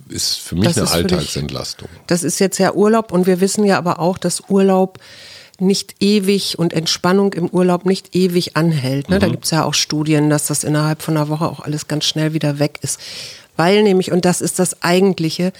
ist 0.07 0.37
für 0.37 0.55
mich 0.55 0.73
das 0.73 0.77
eine 0.77 1.03
Alltagsentlastung. 1.03 1.89
Dich, 1.89 2.01
das 2.07 2.23
ist 2.23 2.39
jetzt 2.39 2.57
ja 2.59 2.73
Urlaub 2.73 3.11
und 3.11 3.27
wir 3.27 3.41
wissen 3.41 3.65
ja 3.65 3.77
aber 3.77 3.99
auch, 3.99 4.17
dass 4.17 4.49
Urlaub 4.49 4.99
nicht 5.61 5.95
ewig 5.99 6.57
und 6.57 6.73
Entspannung 6.73 7.33
im 7.33 7.47
Urlaub 7.49 7.85
nicht 7.85 8.15
ewig 8.15 8.55
anhält. 8.55 9.09
Ne? 9.09 9.17
Mhm. 9.17 9.19
Da 9.19 9.27
gibt 9.27 9.45
es 9.45 9.51
ja 9.51 9.63
auch 9.63 9.73
Studien, 9.73 10.29
dass 10.29 10.47
das 10.47 10.63
innerhalb 10.63 11.01
von 11.01 11.17
einer 11.17 11.29
Woche 11.29 11.45
auch 11.45 11.59
alles 11.59 11.87
ganz 11.87 12.05
schnell 12.05 12.33
wieder 12.33 12.59
weg 12.59 12.79
ist. 12.81 12.99
Weil 13.57 13.83
nämlich, 13.83 14.11
und 14.11 14.25
das 14.25 14.41
ist 14.41 14.59
das 14.59 14.81
eigentliche, 14.83 15.51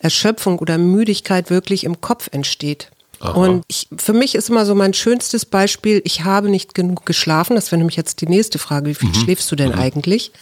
Erschöpfung 0.00 0.58
oder 0.58 0.78
Müdigkeit 0.78 1.48
wirklich 1.50 1.84
im 1.84 2.00
Kopf 2.00 2.28
entsteht. 2.32 2.90
Aha. 3.20 3.32
Und 3.32 3.64
ich, 3.68 3.86
für 3.96 4.12
mich 4.12 4.34
ist 4.34 4.50
immer 4.50 4.66
so 4.66 4.74
mein 4.74 4.94
schönstes 4.94 5.46
Beispiel, 5.46 6.02
ich 6.04 6.24
habe 6.24 6.48
nicht 6.48 6.74
genug 6.74 7.06
geschlafen. 7.06 7.54
Das 7.54 7.70
wäre 7.70 7.78
nämlich 7.78 7.96
jetzt 7.96 8.20
die 8.20 8.26
nächste 8.26 8.58
Frage. 8.58 8.86
Wie 8.86 8.94
viel 8.94 9.10
mhm. 9.10 9.14
schläfst 9.14 9.50
du 9.52 9.56
denn 9.56 9.70
mhm. 9.70 9.78
eigentlich? 9.78 10.32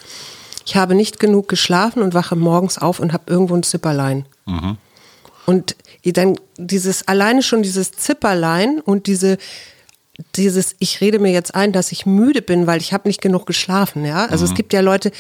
ich 0.71 0.77
habe 0.77 0.95
nicht 0.95 1.19
genug 1.19 1.49
geschlafen 1.49 2.01
und 2.03 2.15
wache 2.15 2.37
morgens 2.37 2.79
auf 2.79 3.01
und 3.01 3.13
habe 3.13 3.25
irgendwo 3.27 3.55
ein 3.55 3.65
Zipperlein. 3.65 4.25
Mhm. 4.47 4.77
Und 5.51 5.75
dann 6.05 6.39
dieses, 6.59 7.09
alleine 7.09 7.43
schon 7.43 7.63
dieses 7.63 7.91
Zipperlein 7.91 8.81
und 8.81 9.09
diese, 9.09 9.37
dieses, 10.37 10.77
ich 10.79 11.01
rede 11.01 11.19
mir 11.19 11.33
jetzt 11.33 11.55
ein, 11.57 11.73
dass 11.73 11.91
ich 11.91 12.07
müde 12.07 12.41
bin, 12.41 12.69
weil 12.69 12.81
ich 12.81 12.93
habe 12.93 13.09
nicht 13.09 13.21
genug 13.21 13.47
geschlafen, 13.47 14.05
ja. 14.05 14.27
Also 14.27 14.45
mhm. 14.45 14.51
es 14.51 14.57
gibt 14.57 14.73
ja 14.73 14.81
Leute, 14.81 15.11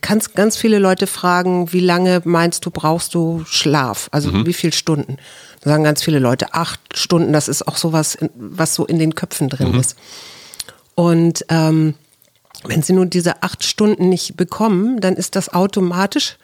kannst 0.00 0.36
ganz 0.36 0.56
viele 0.56 0.78
Leute 0.78 1.08
fragen, 1.08 1.72
wie 1.72 1.80
lange 1.80 2.20
meinst 2.24 2.64
du, 2.66 2.70
brauchst 2.70 3.14
du 3.14 3.42
Schlaf? 3.46 4.08
Also 4.12 4.30
mhm. 4.30 4.46
wie 4.46 4.52
viele 4.52 4.72
Stunden? 4.72 5.16
Da 5.62 5.70
sagen 5.70 5.82
ganz 5.82 6.04
viele 6.04 6.20
Leute, 6.20 6.54
acht 6.54 6.80
Stunden, 6.94 7.32
das 7.32 7.48
ist 7.48 7.66
auch 7.66 7.76
sowas, 7.76 8.18
was 8.34 8.74
so 8.76 8.86
in 8.86 8.98
den 9.00 9.14
Köpfen 9.16 9.48
drin 9.48 9.72
mhm. 9.72 9.80
ist. 9.80 9.96
Und 10.94 11.44
ähm, 11.48 11.94
Wenn 12.64 12.82
sie 12.82 12.92
nun 12.92 13.10
diese 13.10 13.42
acht 13.42 13.64
Stunden 13.64 14.08
nicht 14.08 14.36
bekommen, 14.36 15.00
dann 15.00 15.16
ist 15.16 15.34
das 15.34 15.52
automatisch 15.52 16.36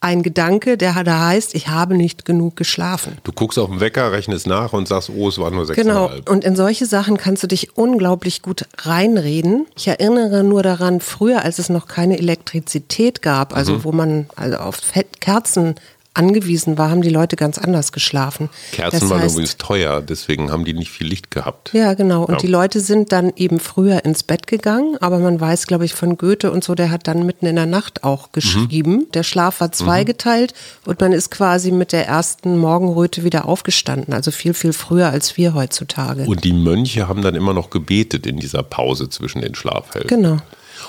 ein 0.00 0.22
Gedanke, 0.22 0.76
der 0.76 1.02
da 1.04 1.26
heißt, 1.26 1.54
ich 1.54 1.68
habe 1.68 1.96
nicht 1.96 2.24
genug 2.24 2.56
geschlafen. 2.56 3.18
Du 3.24 3.32
guckst 3.32 3.58
auf 3.58 3.68
den 3.68 3.80
Wecker, 3.80 4.12
rechnest 4.12 4.46
nach 4.46 4.72
und 4.72 4.86
sagst, 4.86 5.10
oh, 5.14 5.28
es 5.28 5.38
war 5.38 5.50
nur 5.50 5.66
sechs 5.66 5.80
Genau. 5.80 6.10
Und 6.28 6.44
in 6.44 6.56
solche 6.56 6.86
Sachen 6.86 7.16
kannst 7.16 7.42
du 7.42 7.46
dich 7.46 7.76
unglaublich 7.76 8.42
gut 8.42 8.66
reinreden. 8.78 9.66
Ich 9.76 9.88
erinnere 9.88 10.44
nur 10.44 10.62
daran, 10.62 11.00
früher, 11.00 11.44
als 11.44 11.58
es 11.58 11.68
noch 11.68 11.88
keine 11.88 12.18
Elektrizität 12.18 13.22
gab, 13.22 13.56
also 13.56 13.74
mhm. 13.74 13.84
wo 13.84 13.92
man 13.92 14.26
also 14.36 14.58
auf 14.58 14.80
Kerzen 15.20 15.74
angewiesen 16.18 16.78
war, 16.78 16.90
haben 16.90 17.02
die 17.02 17.10
Leute 17.10 17.36
ganz 17.36 17.58
anders 17.58 17.92
geschlafen. 17.92 18.50
Kerzen 18.72 19.00
das 19.00 19.10
waren 19.10 19.20
heißt, 19.20 19.34
übrigens 19.34 19.56
teuer, 19.56 20.02
deswegen 20.02 20.50
haben 20.50 20.64
die 20.64 20.74
nicht 20.74 20.90
viel 20.90 21.06
Licht 21.06 21.30
gehabt. 21.30 21.72
Ja, 21.72 21.94
genau. 21.94 22.24
Und 22.24 22.34
ja. 22.34 22.38
die 22.40 22.46
Leute 22.46 22.80
sind 22.80 23.12
dann 23.12 23.32
eben 23.36 23.60
früher 23.60 24.04
ins 24.04 24.22
Bett 24.22 24.46
gegangen, 24.46 24.96
aber 25.00 25.18
man 25.18 25.40
weiß, 25.40 25.66
glaube 25.66 25.84
ich, 25.84 25.94
von 25.94 26.16
Goethe 26.18 26.50
und 26.50 26.64
so, 26.64 26.74
der 26.74 26.90
hat 26.90 27.06
dann 27.06 27.24
mitten 27.24 27.46
in 27.46 27.56
der 27.56 27.66
Nacht 27.66 28.04
auch 28.04 28.32
geschrieben. 28.32 28.92
Mhm. 28.92 29.06
Der 29.14 29.22
Schlaf 29.22 29.60
war 29.60 29.72
zweigeteilt 29.72 30.52
mhm. 30.52 30.90
und 30.90 31.00
man 31.00 31.12
ist 31.12 31.30
quasi 31.30 31.70
mit 31.70 31.92
der 31.92 32.06
ersten 32.06 32.58
Morgenröte 32.58 33.24
wieder 33.24 33.46
aufgestanden, 33.46 34.12
also 34.12 34.30
viel, 34.30 34.54
viel 34.54 34.72
früher 34.72 35.08
als 35.08 35.36
wir 35.36 35.54
heutzutage. 35.54 36.24
Und 36.24 36.44
die 36.44 36.52
Mönche 36.52 37.08
haben 37.08 37.22
dann 37.22 37.34
immer 37.34 37.54
noch 37.54 37.70
gebetet 37.70 38.26
in 38.26 38.38
dieser 38.38 38.62
Pause 38.62 39.08
zwischen 39.08 39.40
den 39.40 39.54
Schlafhelden. 39.54 40.08
Genau. 40.08 40.38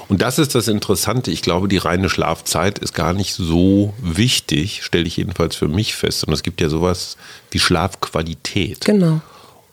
Und 0.08 0.22
das 0.22 0.40
ist 0.40 0.56
das 0.56 0.68
Interessante. 0.68 1.32
Ich 1.32 1.42
glaube, 1.42 1.68
die 1.68 1.78
reine 1.78 2.10
Schlafzeit 2.10 2.80
ist 2.80 2.94
gar 2.94 3.14
nicht 3.14 3.34
so 3.34 3.94
wichtig, 4.02 4.84
stelle 4.84 5.06
ich 5.06 5.18
jedenfalls 5.18 5.56
für 5.56 5.68
mich 5.68 5.96
fest. 5.96 6.24
Und 6.26 6.34
es 6.34 6.44
gibt 6.44 6.62
ja 6.62 6.70
sowas 6.70 7.18
wie 7.52 7.60
Schlafqualität. 7.60 8.86
Genau. 8.86 9.22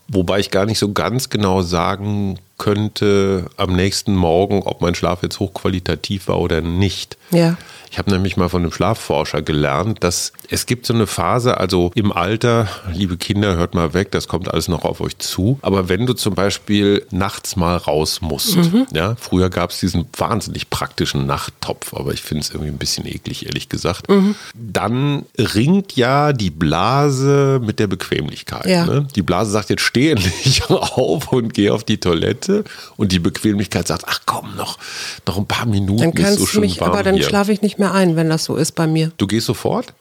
Wobei 0.08 0.38
ich 0.38 0.50
gar 0.50 0.66
nicht 0.66 0.78
so 0.78 0.92
ganz 0.92 1.30
genau 1.30 1.62
sagen 1.62 2.38
könnte 2.58 3.46
am 3.56 3.74
nächsten 3.74 4.14
Morgen, 4.14 4.62
ob 4.62 4.80
mein 4.80 4.94
Schlaf 4.94 5.22
jetzt 5.22 5.40
hochqualitativ 5.40 6.28
war 6.28 6.40
oder 6.40 6.60
nicht. 6.60 7.16
Ja. 7.30 7.56
Ich 7.90 7.98
habe 7.98 8.10
nämlich 8.10 8.36
mal 8.36 8.48
von 8.48 8.62
einem 8.62 8.72
Schlafforscher 8.72 9.42
gelernt, 9.42 10.02
dass 10.04 10.32
es 10.50 10.66
gibt 10.66 10.86
so 10.86 10.94
eine 10.94 11.06
Phase, 11.06 11.58
also 11.58 11.90
im 11.94 12.12
Alter, 12.12 12.68
liebe 12.92 13.16
Kinder, 13.16 13.56
hört 13.56 13.74
mal 13.74 13.94
weg, 13.94 14.10
das 14.12 14.28
kommt 14.28 14.48
alles 14.48 14.68
noch 14.68 14.84
auf 14.84 15.00
euch 15.00 15.18
zu. 15.18 15.58
Aber 15.62 15.88
wenn 15.88 16.06
du 16.06 16.12
zum 16.14 16.34
Beispiel 16.34 17.06
nachts 17.10 17.56
mal 17.56 17.76
raus 17.76 18.20
musst, 18.20 18.56
mhm. 18.56 18.86
ja, 18.92 19.16
früher 19.18 19.50
gab 19.50 19.70
es 19.70 19.80
diesen 19.80 20.06
wahnsinnig 20.16 20.70
praktischen 20.70 21.26
Nachttopf, 21.26 21.94
aber 21.94 22.12
ich 22.12 22.22
finde 22.22 22.42
es 22.42 22.50
irgendwie 22.50 22.70
ein 22.70 22.78
bisschen 22.78 23.06
eklig, 23.06 23.46
ehrlich 23.46 23.68
gesagt, 23.68 24.08
mhm. 24.08 24.34
dann 24.54 25.24
ringt 25.38 25.96
ja 25.96 26.32
die 26.32 26.50
Blase 26.50 27.60
mit 27.64 27.78
der 27.78 27.86
Bequemlichkeit. 27.86 28.66
Ja. 28.66 28.86
Ne? 28.86 29.08
Die 29.14 29.22
Blase 29.22 29.50
sagt 29.50 29.70
jetzt 29.70 29.82
steh 29.82 30.10
endlich 30.10 30.62
auf 30.68 31.32
und 31.32 31.54
geh 31.54 31.70
auf 31.70 31.84
die 31.84 31.98
Toilette 31.98 32.64
und 32.96 33.12
die 33.12 33.18
Bequemlichkeit 33.18 33.88
sagt, 33.88 34.04
ach 34.06 34.20
komm, 34.26 34.56
noch, 34.56 34.78
noch 35.26 35.36
ein 35.38 35.46
paar 35.46 35.66
Minuten 35.66 36.02
dann 36.02 36.14
kannst 36.14 36.32
ist 36.32 36.38
so 36.40 36.46
schön 36.46 36.60
mich, 36.62 36.80
warm 36.80 36.92
Aber 36.92 37.02
dann 37.02 37.20
schlafe 37.20 37.52
ich 37.52 37.62
nicht 37.62 37.75
mehr 37.78 37.92
ein, 37.92 38.16
wenn 38.16 38.28
das 38.28 38.44
so 38.44 38.56
ist 38.56 38.72
bei 38.72 38.86
mir. 38.86 39.12
Du 39.16 39.26
gehst 39.26 39.46
sofort? 39.46 39.92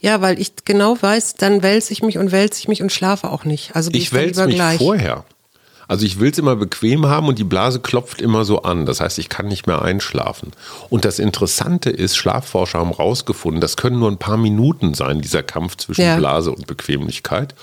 Ja, 0.00 0.20
weil 0.22 0.40
ich 0.40 0.52
genau 0.64 0.96
weiß, 1.00 1.34
dann 1.34 1.62
wälze 1.62 1.92
ich 1.92 2.02
mich 2.02 2.18
und 2.18 2.32
wälze 2.32 2.58
ich 2.60 2.68
mich 2.68 2.82
und 2.82 2.90
schlafe 2.90 3.30
auch 3.30 3.44
nicht. 3.44 3.76
Also 3.76 3.90
ich 3.92 4.12
wälze 4.12 4.46
mich 4.46 4.54
gleich. 4.54 4.78
vorher. 4.78 5.24
Also 5.90 6.06
ich 6.06 6.20
will 6.20 6.30
es 6.30 6.38
immer 6.38 6.54
bequem 6.54 7.06
haben 7.06 7.26
und 7.26 7.38
die 7.38 7.44
Blase 7.44 7.80
klopft 7.80 8.20
immer 8.20 8.44
so 8.44 8.62
an. 8.62 8.86
Das 8.86 9.00
heißt, 9.00 9.18
ich 9.18 9.28
kann 9.28 9.48
nicht 9.48 9.66
mehr 9.66 9.82
einschlafen. 9.82 10.52
Und 10.88 11.04
das 11.04 11.18
Interessante 11.18 11.90
ist, 11.90 12.16
Schlafforscher 12.16 12.78
haben 12.78 12.90
herausgefunden, 12.90 13.60
das 13.60 13.76
können 13.76 13.98
nur 13.98 14.08
ein 14.08 14.16
paar 14.16 14.36
Minuten 14.36 14.94
sein, 14.94 15.20
dieser 15.20 15.42
Kampf 15.42 15.76
zwischen 15.78 16.02
ja. 16.02 16.16
Blase 16.16 16.52
und 16.52 16.68
Bequemlichkeit. 16.68 17.56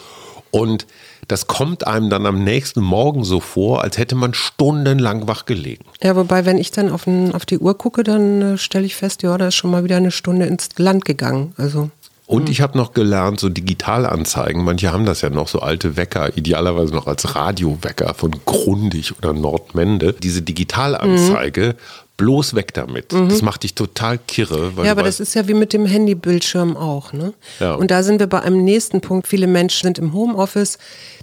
Und 0.51 0.85
das 1.27 1.47
kommt 1.47 1.85
einem 1.85 2.09
dann 2.09 2.25
am 2.25 2.43
nächsten 2.43 2.81
Morgen 2.81 3.23
so 3.23 3.39
vor, 3.39 3.83
als 3.83 3.97
hätte 3.97 4.15
man 4.15 4.33
stundenlang 4.33 5.27
wach 5.27 5.45
gelegen. 5.45 5.85
Ja, 6.01 6.15
wobei, 6.15 6.45
wenn 6.45 6.57
ich 6.57 6.71
dann 6.71 6.89
auf, 6.89 7.03
den, 7.03 7.33
auf 7.33 7.45
die 7.45 7.59
Uhr 7.59 7.77
gucke, 7.77 8.03
dann 8.03 8.41
äh, 8.41 8.57
stelle 8.57 8.85
ich 8.85 8.95
fest, 8.95 9.23
ja, 9.23 9.37
da 9.37 9.47
ist 9.49 9.55
schon 9.55 9.71
mal 9.71 9.83
wieder 9.83 9.97
eine 9.97 10.11
Stunde 10.11 10.45
ins 10.45 10.69
Land 10.77 11.05
gegangen. 11.05 11.53
Also. 11.57 11.89
Und 12.25 12.43
hm. 12.43 12.51
ich 12.51 12.61
habe 12.61 12.77
noch 12.77 12.93
gelernt, 12.93 13.39
so 13.39 13.49
Digitalanzeigen, 13.49 14.63
manche 14.63 14.91
haben 14.91 15.05
das 15.05 15.21
ja 15.21 15.29
noch, 15.29 15.47
so 15.47 15.59
alte 15.59 15.97
Wecker, 15.97 16.37
idealerweise 16.37 16.93
noch 16.93 17.07
als 17.07 17.35
Radiowecker 17.35 18.13
von 18.13 18.31
Grundig 18.45 19.17
oder 19.17 19.33
Nordmende. 19.33 20.13
Diese 20.13 20.41
Digitalanzeige 20.41 21.75
mhm 21.77 22.07
bloß 22.17 22.55
weg 22.55 22.73
damit. 22.73 23.13
Mhm. 23.13 23.29
Das 23.29 23.41
macht 23.41 23.63
dich 23.63 23.75
total 23.75 24.17
kirre. 24.17 24.73
ja, 24.83 24.91
aber 24.91 25.03
das 25.03 25.19
ist 25.19 25.35
ja 25.35 25.47
wie 25.47 25.53
mit 25.53 25.71
dem 25.71 25.85
Handybildschirm 25.85 26.75
auch. 26.75 27.13
Ne? 27.13 27.33
Ja. 27.59 27.75
Und 27.75 27.91
da 27.91 28.03
sind 28.03 28.19
wir 28.19 28.27
bei 28.27 28.41
einem 28.41 28.63
nächsten 28.63 29.01
Punkt. 29.01 29.27
Viele 29.27 29.47
Menschen 29.47 29.83
sind 29.83 29.99
im 29.99 30.13
Homeoffice 30.13 30.79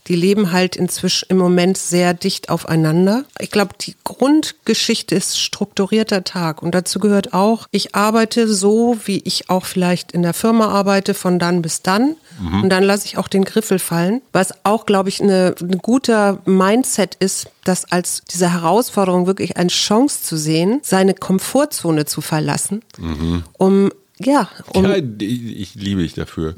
die 0.06 0.16
leben 0.16 0.52
halt 0.52 0.76
inzwischen 0.76 1.26
im 1.30 1.38
Moment 1.38 1.78
sehr 1.78 2.12
dicht 2.12 2.50
aufeinander. 2.50 3.24
Ich 3.40 3.50
glaube, 3.50 3.72
die 3.80 3.94
Grundgeschichte 4.04 5.14
ist 5.14 5.40
strukturierter 5.40 6.24
Tag 6.24 6.62
und 6.62 6.74
dazu 6.74 6.98
gehört 6.98 7.32
auch, 7.32 7.66
ich 7.70 7.94
arbeite 7.94 8.46
so, 8.46 8.98
wie 9.04 9.22
ich 9.24 9.48
auch 9.48 9.64
vielleicht 9.64 10.12
in 10.12 10.22
der 10.22 10.34
Firma 10.34 10.68
arbeite, 10.68 11.14
von 11.14 11.38
dann 11.38 11.62
bis 11.62 11.82
dann. 11.82 12.16
Mhm. 12.40 12.64
Und 12.64 12.68
dann 12.70 12.82
lasse 12.82 13.06
ich 13.06 13.16
auch 13.16 13.28
den 13.28 13.44
Griffel 13.44 13.78
fallen, 13.78 14.20
was 14.32 14.52
auch, 14.64 14.86
glaube 14.86 15.08
ich, 15.08 15.22
eine, 15.22 15.54
ein 15.60 15.78
guter 15.78 16.40
Mindset 16.44 17.14
ist, 17.14 17.48
das 17.64 17.90
als 17.90 18.22
diese 18.30 18.52
Herausforderung 18.52 19.26
wirklich 19.26 19.56
eine 19.56 19.68
Chance 19.68 20.22
zu 20.22 20.36
sehen, 20.36 20.80
seine 20.82 21.14
Komfortzone 21.14 22.04
zu 22.04 22.20
verlassen, 22.20 22.82
mhm. 22.98 23.44
um 23.56 23.90
ja, 24.26 24.48
um 24.72 24.84
ja, 24.84 24.96
ich 24.96 25.74
liebe 25.74 26.02
ich 26.02 26.14
dafür. 26.14 26.54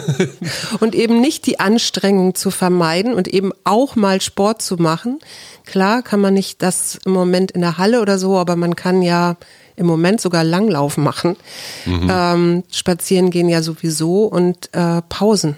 und 0.80 0.94
eben 0.94 1.20
nicht 1.20 1.46
die 1.46 1.60
Anstrengung 1.60 2.34
zu 2.34 2.50
vermeiden 2.50 3.14
und 3.14 3.28
eben 3.28 3.52
auch 3.64 3.96
mal 3.96 4.20
Sport 4.20 4.62
zu 4.62 4.76
machen. 4.76 5.18
Klar 5.66 6.02
kann 6.02 6.20
man 6.20 6.34
nicht 6.34 6.62
das 6.62 6.98
im 7.04 7.12
Moment 7.12 7.50
in 7.50 7.60
der 7.60 7.78
Halle 7.78 8.00
oder 8.00 8.18
so, 8.18 8.36
aber 8.36 8.56
man 8.56 8.76
kann 8.76 9.02
ja 9.02 9.36
im 9.76 9.86
Moment 9.86 10.20
sogar 10.20 10.44
Langlauf 10.44 10.96
machen. 10.96 11.36
Mhm. 11.84 12.08
Ähm, 12.10 12.62
spazieren 12.70 13.30
gehen 13.30 13.48
ja 13.48 13.62
sowieso 13.62 14.24
und 14.24 14.70
äh, 14.72 15.02
Pausen. 15.08 15.56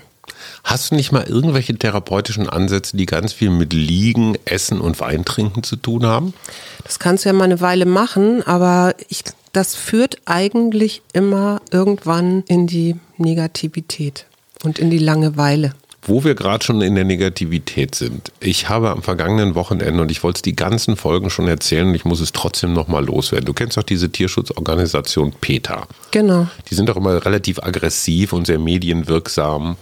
Hast 0.64 0.90
du 0.90 0.96
nicht 0.96 1.12
mal 1.12 1.24
irgendwelche 1.24 1.74
therapeutischen 1.76 2.48
Ansätze, 2.48 2.96
die 2.96 3.06
ganz 3.06 3.32
viel 3.32 3.50
mit 3.50 3.72
Liegen, 3.72 4.36
Essen 4.44 4.80
und 4.80 5.00
Weintrinken 5.00 5.62
zu 5.62 5.76
tun 5.76 6.04
haben? 6.04 6.34
Das 6.84 6.98
kannst 6.98 7.24
du 7.24 7.28
ja 7.28 7.32
mal 7.32 7.44
eine 7.44 7.60
Weile 7.60 7.86
machen, 7.86 8.42
aber 8.46 8.94
ich 9.08 9.22
das 9.56 9.74
führt 9.74 10.18
eigentlich 10.26 11.00
immer 11.14 11.62
irgendwann 11.70 12.44
in 12.46 12.66
die 12.66 12.96
Negativität 13.16 14.26
und 14.62 14.78
in 14.78 14.90
die 14.90 14.98
Langeweile. 14.98 15.72
Wo 16.02 16.24
wir 16.24 16.34
gerade 16.34 16.62
schon 16.62 16.82
in 16.82 16.94
der 16.94 17.04
Negativität 17.04 17.94
sind. 17.94 18.32
Ich 18.38 18.68
habe 18.68 18.90
am 18.90 19.02
vergangenen 19.02 19.54
Wochenende, 19.54 20.02
und 20.02 20.10
ich 20.10 20.22
wollte 20.22 20.38
es 20.38 20.42
die 20.42 20.54
ganzen 20.54 20.96
Folgen 20.96 21.30
schon 21.30 21.48
erzählen, 21.48 21.88
und 21.88 21.94
ich 21.94 22.04
muss 22.04 22.20
es 22.20 22.32
trotzdem 22.32 22.74
nochmal 22.74 23.06
loswerden. 23.06 23.46
Du 23.46 23.54
kennst 23.54 23.78
doch 23.78 23.82
diese 23.82 24.10
Tierschutzorganisation 24.10 25.32
PETA. 25.32 25.88
Genau. 26.10 26.48
Die 26.70 26.74
sind 26.74 26.90
doch 26.90 26.96
immer 26.96 27.24
relativ 27.24 27.58
aggressiv 27.58 28.34
und 28.34 28.46
sehr 28.46 28.58
medienwirksam. 28.58 29.78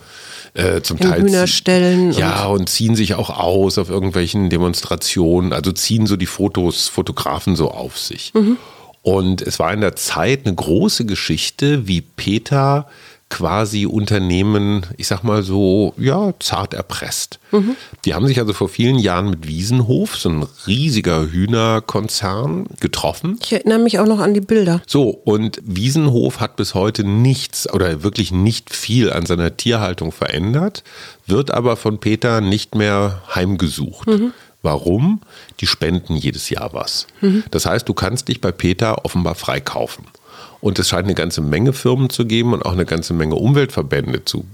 Äh, 0.55 0.83
zum 0.83 0.99
in 0.99 1.11
Teil 1.11 1.23
Hühnerstellen. 1.23 2.13
Ja, 2.13 2.47
und, 2.47 2.61
und 2.61 2.69
ziehen 2.69 2.95
sich 2.95 3.15
auch 3.15 3.31
aus 3.31 3.77
auf 3.77 3.91
irgendwelchen 3.91 4.51
Demonstrationen, 4.51 5.53
also 5.53 5.73
ziehen 5.73 6.07
so 6.07 6.17
die 6.17 6.27
Fotos, 6.27 6.87
Fotografen 6.87 7.57
so 7.57 7.73
auf 7.73 7.99
sich. 7.99 8.33
Mhm. 8.35 8.57
Und 9.05 9.43
es 9.43 9.59
war 9.59 9.73
in 9.73 9.83
der 9.83 9.97
Zeit 9.97 10.47
eine 10.47 10.55
große 10.55 11.05
Geschichte, 11.05 11.87
wie 11.87 12.01
Peter 12.01 12.87
quasi 13.29 13.85
Unternehmen, 13.85 14.87
ich 14.97 15.09
sag 15.09 15.25
mal 15.25 15.43
so, 15.43 15.93
ja, 15.99 16.33
zart 16.39 16.73
erpresst. 16.73 17.39
Mhm. 17.51 17.77
Die 18.07 18.15
haben 18.15 18.27
sich 18.27 18.39
also 18.39 18.55
vor 18.55 18.71
vielen 18.71 18.99
Jahren 18.99 19.29
mit 19.29 19.47
Wiesenhof, 19.47 20.17
so 20.17 20.31
ein 20.31 20.47
riesiger 20.67 21.31
Hühnerkonzern, 21.31 22.67
getroffen. 22.81 23.39
Ich 23.43 23.53
erinnere 23.53 23.81
mich 23.81 23.99
auch 23.99 24.07
noch 24.07 24.21
an 24.21 24.33
die 24.33 24.41
Bilder. 24.41 24.81
So, 24.87 25.11
und 25.11 25.61
Wiesenhof 25.65 26.41
hat 26.41 26.57
bis 26.57 26.73
heute 26.75 27.05
nichts 27.05 27.71
oder 27.71 28.03
wirklich 28.03 28.33
nicht 28.33 28.75
viel 28.75 29.13
an 29.13 29.27
seiner 29.27 29.55
Tierhaltung 29.55 30.13
verändert, 30.13 30.83
wird 31.27 31.51
aber 31.51 31.77
von 31.77 31.99
Peter 31.99 32.41
nicht 32.41 32.75
mehr 32.75 33.23
heimgesucht. 33.35 34.07
Mhm. 34.07 34.33
Warum? 34.65 35.21
Die 35.61 35.67
spenden 35.67 36.17
jedes 36.17 36.51
Jahr 36.51 36.73
was. 36.73 37.07
Mhm. 37.21 37.45
Das 37.51 37.67
heißt, 37.67 37.89
du 37.89 37.95
kannst 37.95 38.29
dich 38.29 38.41
bei 38.41 38.51
Peter 38.51 39.05
offenbar 39.05 39.35
freikaufen. 39.35 40.07
Und 40.61 40.79
es 40.79 40.89
scheint 40.89 41.05
eine 41.05 41.15
ganze 41.15 41.43
Menge 41.43 41.75
Firmen 41.75 42.09
zu 42.09 42.25
geben 42.25 42.55
und 42.55 42.65
auch 42.65 42.73
eine 42.73 42.87
ganze 42.87 43.13
Menge 43.13 43.35
Umweltverbände 43.35 44.25
zu 44.25 44.47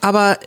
Aber 0.01 0.37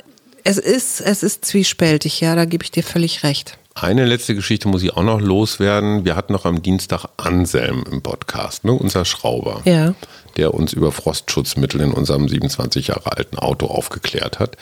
es 0.44 0.58
ist, 0.58 1.00
es 1.00 1.22
ist 1.22 1.44
zwiespältig, 1.44 2.20
ja, 2.20 2.34
da 2.36 2.44
gebe 2.44 2.64
ich 2.64 2.70
dir 2.70 2.82
völlig 2.82 3.22
recht. 3.22 3.58
Eine 3.74 4.04
letzte 4.04 4.34
Geschichte 4.34 4.68
muss 4.68 4.82
ich 4.82 4.94
auch 4.96 5.02
noch 5.02 5.20
loswerden. 5.20 6.04
Wir 6.04 6.14
hatten 6.14 6.32
noch 6.32 6.44
am 6.44 6.62
Dienstag 6.62 7.06
Anselm 7.16 7.84
im 7.90 8.02
Podcast, 8.02 8.64
ne? 8.64 8.72
unser 8.72 9.04
Schrauber, 9.04 9.62
Ja. 9.64 9.94
der 10.36 10.52
uns 10.52 10.72
über 10.74 10.92
Frostschutzmittel 10.92 11.80
in 11.80 11.92
unserem 11.92 12.28
27 12.28 12.88
Jahre 12.88 13.16
alten 13.16 13.38
Auto 13.38 13.66
aufgeklärt 13.66 14.38
hat. 14.40 14.56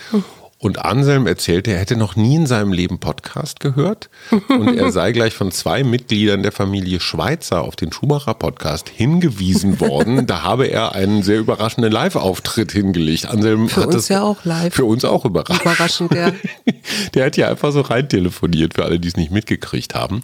Und 0.62 0.84
Anselm 0.84 1.26
erzählte, 1.26 1.72
er 1.72 1.78
hätte 1.78 1.96
noch 1.96 2.16
nie 2.16 2.34
in 2.34 2.46
seinem 2.46 2.74
Leben 2.74 3.00
Podcast 3.00 3.60
gehört 3.60 4.10
und 4.30 4.76
er 4.76 4.92
sei 4.92 5.12
gleich 5.12 5.32
von 5.32 5.50
zwei 5.52 5.82
Mitgliedern 5.82 6.42
der 6.42 6.52
Familie 6.52 7.00
Schweizer 7.00 7.62
auf 7.62 7.76
den 7.76 7.90
Schumacher 7.94 8.34
Podcast 8.34 8.90
hingewiesen 8.90 9.80
worden. 9.80 10.26
Da 10.26 10.42
habe 10.42 10.66
er 10.66 10.94
einen 10.94 11.22
sehr 11.22 11.38
überraschenden 11.38 11.90
Live-Auftritt 11.90 12.72
hingelegt. 12.72 13.24
Anselm 13.24 13.70
Für 13.70 13.80
hat 13.80 13.94
uns 13.94 14.08
ja 14.08 14.22
auch 14.22 14.44
live. 14.44 14.74
Für 14.74 14.84
uns 14.84 15.06
auch 15.06 15.24
überraschend. 15.24 15.62
Überraschend, 15.62 16.12
ja. 16.12 16.30
Der 17.14 17.24
hat 17.24 17.38
ja 17.38 17.48
einfach 17.48 17.72
so 17.72 17.80
rein 17.80 18.10
telefoniert 18.10 18.74
für 18.74 18.84
alle, 18.84 19.00
die 19.00 19.08
es 19.08 19.16
nicht 19.16 19.32
mitgekriegt 19.32 19.94
haben. 19.94 20.22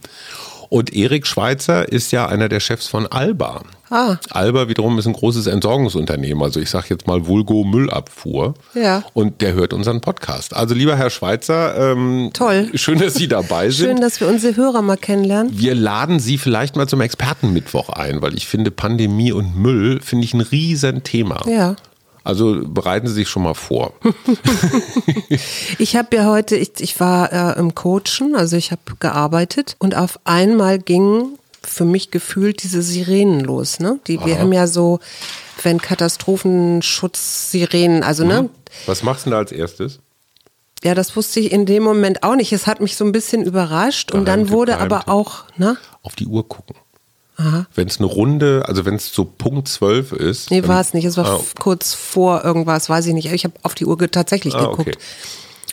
Und 0.69 0.93
Erik 0.93 1.27
Schweizer 1.27 1.91
ist 1.91 2.13
ja 2.13 2.27
einer 2.27 2.51
der 2.51 2.61
Chefs 2.61 2.89
von 2.89 3.07
Alba. 3.07 3.63
Ah. 3.91 4.17
Alba 4.31 4.69
wiederum 4.69 4.99
ist 4.99 5.07
ein 5.07 5.13
großes 5.13 5.47
Entsorgungsunternehmen, 5.47 6.43
also 6.43 6.61
ich 6.61 6.71
sage 6.71 6.87
jetzt 6.91 7.07
mal 7.07 7.27
Vulgo 7.27 7.65
Müllabfuhr. 7.65 8.55
Ja. 8.75 9.05
Und 9.15 9.41
der 9.41 9.55
hört 9.55 9.73
unseren 9.73 10.01
Podcast. 10.01 10.55
Also 10.55 10.75
lieber 10.75 10.97
Herr 10.97 11.11
Schweizer, 11.11 11.93
ähm, 11.93 12.31
Toll. 12.33 12.71
schön, 12.75 12.99
dass 12.99 13.15
Sie 13.15 13.29
dabei 13.29 13.71
sind. 13.71 13.87
Schön, 13.89 14.01
dass 14.01 14.21
wir 14.21 14.29
unsere 14.29 14.57
Hörer 14.57 14.83
mal 14.83 14.97
kennenlernen. 14.97 15.59
wir 15.59 15.75
laden 15.75 16.19
Sie 16.21 16.39
vielleicht 16.39 16.77
mal 16.77 16.89
zum 16.89 17.01
Expertenmittwoch 17.01 17.91
ein, 17.91 18.23
weil 18.23 18.35
ich 18.35 18.47
finde, 18.47 18.71
Pandemie 18.71 19.33
und 19.33 19.57
Müll 19.57 20.01
finde 20.03 20.25
ich 20.25 20.35
ein 20.35 20.41
Riesenthema. 20.41 21.43
Ja. 21.49 21.77
Also 22.25 22.61
bereiten 22.67 23.07
Sie 23.07 23.15
sich 23.15 23.29
schon 23.29 23.45
mal 23.45 23.55
vor. 23.55 23.93
Ich 25.79 25.97
habe 25.97 26.17
ja 26.17 26.27
heute, 26.27 26.57
ich, 26.57 26.73
ich 26.79 26.99
war 27.01 27.33
äh, 27.33 27.59
im 27.59 27.75
Coachen, 27.75 28.35
also 28.35 28.57
ich 28.57 28.71
habe 28.73 28.81
gearbeitet 28.99 29.77
und 29.79 29.95
auf 29.97 30.19
einmal 30.25 30.79
gingen 30.79 31.39
für 31.67 31.85
mich 31.85 32.11
gefühlt 32.11 32.63
diese 32.63 32.83
Sirenen 32.83 33.41
los. 33.41 33.81
Ne? 33.81 33.99
Die, 34.07 34.19
wir 34.25 34.39
haben 34.39 34.53
ja 34.53 34.67
so, 34.67 35.01
wenn 35.63 35.81
Katastrophenschutz-Sirenen, 35.81 38.03
also 38.03 38.25
ne, 38.25 38.49
Was 38.87 39.03
machst 39.03 39.27
du 39.27 39.31
denn 39.31 39.33
da 39.33 39.39
als 39.39 39.53
erstes? 39.53 40.01
ja, 40.85 40.95
das 40.95 41.17
wusste 41.17 41.41
ich 41.41 41.53
in 41.53 41.67
dem 41.67 41.83
Moment 41.83 42.23
auch 42.23 42.37
nicht. 42.37 42.53
Es 42.53 42.67
hat 42.67 42.81
mich 42.81 42.97
so 42.97 43.05
ein 43.05 43.13
bisschen 43.13 43.43
überrascht 43.43 44.13
und 44.13 44.27
dann 44.27 44.51
wurde 44.51 44.73
Geheimtipp. 44.73 44.99
aber 45.09 45.13
auch, 45.13 45.45
ne? 45.57 45.77
Auf 46.03 46.15
die 46.15 46.27
Uhr 46.27 46.49
gucken. 46.49 46.77
Wenn 47.75 47.87
es 47.87 47.99
eine 47.99 48.07
Runde, 48.07 48.65
also 48.67 48.87
wenn 48.87 48.95
es 48.95 49.13
so 49.13 49.27
Punkt 49.27 49.69
12 49.69 50.13
ist. 50.13 50.51
Nee, 50.51 50.67
war 50.67 50.81
es 50.81 50.95
nicht. 50.95 51.05
Es 51.05 51.19
war 51.19 51.27
Ah, 51.27 51.41
kurz 51.61 51.93
vor 51.93 52.43
irgendwas, 52.45 52.89
weiß 52.89 53.05
ich 53.07 53.13
nicht. 53.13 53.31
Ich 53.31 53.45
habe 53.45 53.53
auf 53.63 53.75
die 53.75 53.85
Uhr 53.85 53.99
ge 53.99 54.09
tatsächlich 54.09 54.55
Ah, 54.55 54.61
geguckt. 54.71 54.81
okay. 54.81 54.93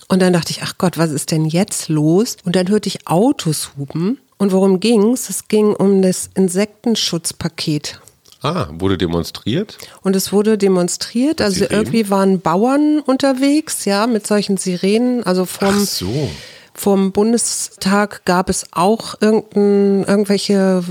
Und 0.10 0.22
dann 0.22 0.34
dachte 0.34 0.52
ich, 0.52 0.62
ach 0.62 0.74
Gott, 0.78 0.98
was 0.98 1.10
ist 1.12 1.32
denn 1.32 1.46
jetzt 1.46 1.88
los? 1.88 2.36
Und 2.44 2.58
dann 2.58 2.68
hörte 2.68 2.88
ich 2.90 3.08
Autos 3.08 3.72
hupen. 3.78 4.18
Und 4.44 4.52
worum 4.52 4.82
ging's? 4.82 5.30
Es 5.30 5.48
ging 5.48 5.74
um 5.74 6.02
das 6.02 6.30
Insektenschutzpaket. 6.36 8.02
ah, 8.42 8.68
wurde 8.74 8.98
demonstriert? 8.98 9.78
Und 10.02 10.18
es 10.18 10.34
wurde 10.34 10.58
demonstriert. 10.58 11.40
Also 11.40 11.60
Sirenen? 11.60 11.80
irgendwie 11.80 12.10
waren 12.10 12.42
Bauern 12.42 13.00
unterwegs, 13.00 13.86
ja, 13.86 14.06
mit 14.06 14.28
solchen 14.28 14.58
Sirenen. 14.58 15.24
Also 15.24 15.46
vom, 15.46 15.70
Ach 15.70 15.80
so. 15.80 16.30
vom 16.74 17.14
Bundestag 17.14 18.26
gab 18.26 18.50
es 18.50 18.66
auch 18.74 19.16
irgendein, 19.22 20.04
irgendwelche, 20.04 20.84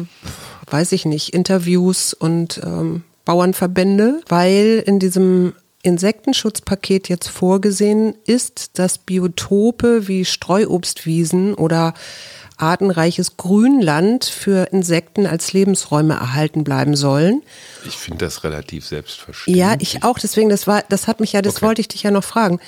weiß 0.70 0.92
ich 0.92 1.04
nicht, 1.04 1.34
Interviews 1.34 2.14
und 2.14 2.58
ähm, 2.64 3.02
Bauernverbände, 3.26 4.22
weil 4.30 4.82
in 4.86 4.98
diesem 4.98 5.52
Insektenschutzpaket 5.82 7.10
jetzt 7.10 7.28
vorgesehen 7.28 8.14
ist, 8.24 8.78
dass 8.78 8.96
Biotope 8.96 10.08
wie 10.08 10.24
Streuobstwiesen 10.24 11.52
oder 11.52 11.92
artenreiches 12.62 13.36
Grünland 13.36 14.24
für 14.24 14.68
Insekten 14.72 15.26
als 15.26 15.52
Lebensräume 15.52 16.14
erhalten 16.14 16.64
bleiben 16.64 16.96
sollen. 16.96 17.42
Ich 17.86 17.96
finde 17.96 18.24
das 18.24 18.44
relativ 18.44 18.86
selbstverständlich. 18.86 19.60
Ja, 19.60 19.74
ich 19.78 20.02
auch. 20.04 20.18
Deswegen, 20.18 20.48
das 20.48 20.66
war, 20.66 20.82
das 20.88 21.06
hat 21.08 21.20
mich 21.20 21.32
ja, 21.32 21.42
das 21.42 21.56
Okay. 21.56 21.60
Hm. 21.60 21.68
wollte 21.68 21.80
ich 21.80 21.88
dich 21.88 22.04
ja 22.04 22.10
noch 22.10 22.24
fragen. 22.24 22.60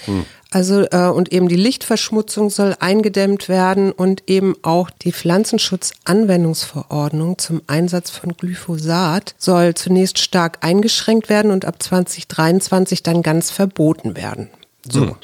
Also 0.50 0.84
äh, 0.90 1.08
und 1.08 1.32
eben 1.32 1.48
die 1.48 1.56
Lichtverschmutzung 1.56 2.50
soll 2.50 2.76
eingedämmt 2.78 3.48
werden 3.48 3.90
und 3.92 4.28
eben 4.28 4.54
auch 4.62 4.90
die 4.90 5.12
Pflanzenschutzanwendungsverordnung 5.12 7.38
zum 7.38 7.62
Einsatz 7.66 8.10
von 8.10 8.36
Glyphosat 8.36 9.34
soll 9.38 9.74
zunächst 9.74 10.18
stark 10.18 10.58
eingeschränkt 10.60 11.28
werden 11.28 11.50
und 11.50 11.64
ab 11.64 11.82
2023 11.82 13.02
dann 13.02 13.22
ganz 13.22 13.50
verboten 13.50 14.16
werden. 14.16 14.50
So. 14.88 15.00
Hm. 15.02 15.16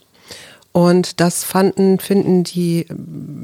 Und 0.72 1.20
das 1.20 1.42
fanden, 1.42 1.98
finden 1.98 2.44
die 2.44 2.86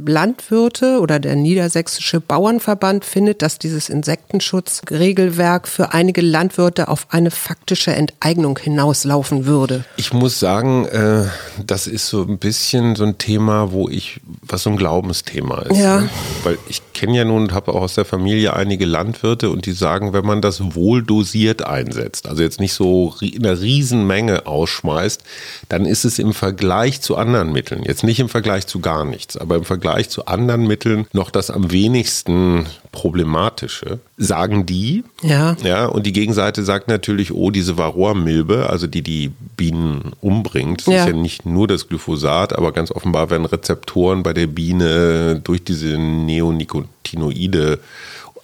Landwirte 0.06 1.00
oder 1.00 1.18
der 1.18 1.34
Niedersächsische 1.34 2.20
Bauernverband 2.20 3.04
findet, 3.04 3.42
dass 3.42 3.58
dieses 3.58 3.88
Insektenschutzregelwerk 3.88 5.66
für 5.66 5.92
einige 5.92 6.20
Landwirte 6.20 6.86
auf 6.86 7.08
eine 7.10 7.32
faktische 7.32 7.92
Enteignung 7.92 8.56
hinauslaufen 8.60 9.44
würde. 9.44 9.84
Ich 9.96 10.12
muss 10.12 10.38
sagen, 10.38 10.84
äh, 10.86 11.24
das 11.66 11.88
ist 11.88 12.08
so 12.08 12.22
ein 12.22 12.38
bisschen 12.38 12.94
so 12.94 13.02
ein 13.02 13.18
Thema, 13.18 13.72
wo 13.72 13.88
ich, 13.88 14.20
was 14.42 14.62
so 14.62 14.70
ein 14.70 14.76
Glaubensthema 14.76 15.62
ist. 15.62 15.78
Ja. 15.78 16.02
Ne? 16.02 16.08
Weil 16.44 16.58
ich 16.68 16.80
kenne 16.92 17.16
ja 17.16 17.24
nun 17.24 17.42
und 17.42 17.52
habe 17.52 17.72
auch 17.72 17.82
aus 17.82 17.94
der 17.96 18.04
Familie 18.04 18.54
einige 18.54 18.86
Landwirte 18.86 19.50
und 19.50 19.66
die 19.66 19.72
sagen, 19.72 20.12
wenn 20.12 20.24
man 20.24 20.42
das 20.42 20.76
wohl 20.76 21.02
dosiert 21.02 21.66
einsetzt, 21.66 22.28
also 22.28 22.42
jetzt 22.42 22.60
nicht 22.60 22.72
so 22.72 23.14
in 23.20 23.44
einer 23.44 23.60
Riesenmenge 23.60 24.46
ausschmeißt, 24.46 25.24
dann 25.68 25.86
ist 25.86 26.04
es 26.04 26.20
im 26.20 26.32
Vergleich 26.32 27.00
zu 27.00 27.15
anderen 27.16 27.52
Mitteln, 27.52 27.82
jetzt 27.84 28.04
nicht 28.04 28.20
im 28.20 28.28
Vergleich 28.28 28.66
zu 28.66 28.80
gar 28.80 29.04
nichts, 29.04 29.36
aber 29.36 29.56
im 29.56 29.64
Vergleich 29.64 30.08
zu 30.08 30.26
anderen 30.26 30.66
Mitteln 30.66 31.06
noch 31.12 31.30
das 31.30 31.50
am 31.50 31.70
wenigsten 31.72 32.66
problematische, 32.92 33.98
sagen 34.16 34.64
die. 34.66 35.04
Ja. 35.22 35.56
Ja, 35.62 35.86
und 35.86 36.06
die 36.06 36.12
Gegenseite 36.12 36.62
sagt 36.64 36.88
natürlich, 36.88 37.32
oh, 37.32 37.50
diese 37.50 37.76
Varroa-Milbe, 37.76 38.68
also 38.70 38.86
die 38.86 39.02
die 39.02 39.30
Bienen 39.56 40.12
umbringt, 40.20 40.86
das 40.86 40.94
Ja. 40.94 41.00
ist 41.04 41.08
ja 41.08 41.12
nicht 41.16 41.46
nur 41.46 41.66
das 41.68 41.88
Glyphosat, 41.88 42.52
aber 42.56 42.72
ganz 42.72 42.90
offenbar 42.90 43.30
werden 43.30 43.46
Rezeptoren 43.46 44.22
bei 44.22 44.32
der 44.32 44.46
Biene 44.46 45.40
durch 45.42 45.62
diese 45.64 45.98
Neonicotinoide 45.98 47.80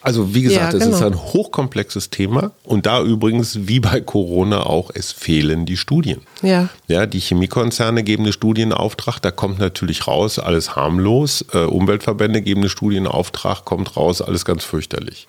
also 0.03 0.35
wie 0.35 0.43
gesagt, 0.43 0.73
Ja, 0.75 0.79
es 0.79 0.87
ist 0.87 0.99
genau. 1.01 1.07
ein 1.12 1.17
hochkomplexes 1.33 2.11
Thema 2.11 2.51
und 2.65 2.87
da 2.87 3.03
übrigens 3.03 3.67
wie 3.69 3.81
bei 3.81 4.01
Corona 4.01 4.65
auch, 4.67 4.91
es 4.95 5.12
fehlen 5.12 5.65
die 5.67 5.77
Studien. 5.77 6.21
Ja. 6.43 6.69
Ja, 6.88 7.07
die 7.07 7.21
Chemiekonzerne 7.21 8.03
geben 8.03 8.25
eine 8.25 8.33
Studie 8.33 8.62
in 8.62 8.73
Auftrag, 8.73 9.21
da 9.21 9.31
kommt 9.31 9.59
natürlich 9.59 10.07
raus, 10.07 10.38
alles 10.38 10.77
harmlos. 10.77 11.45
Äh, 11.53 11.59
Umweltverbände 11.59 12.43
geben 12.43 12.61
eine 12.62 12.69
Studie 12.69 12.97
in 12.97 13.07
Auftrag, 13.07 13.65
kommt 13.65 13.97
raus, 13.97 14.21
alles 14.23 14.45
ganz 14.45 14.65
fürchterlich. 14.65 15.29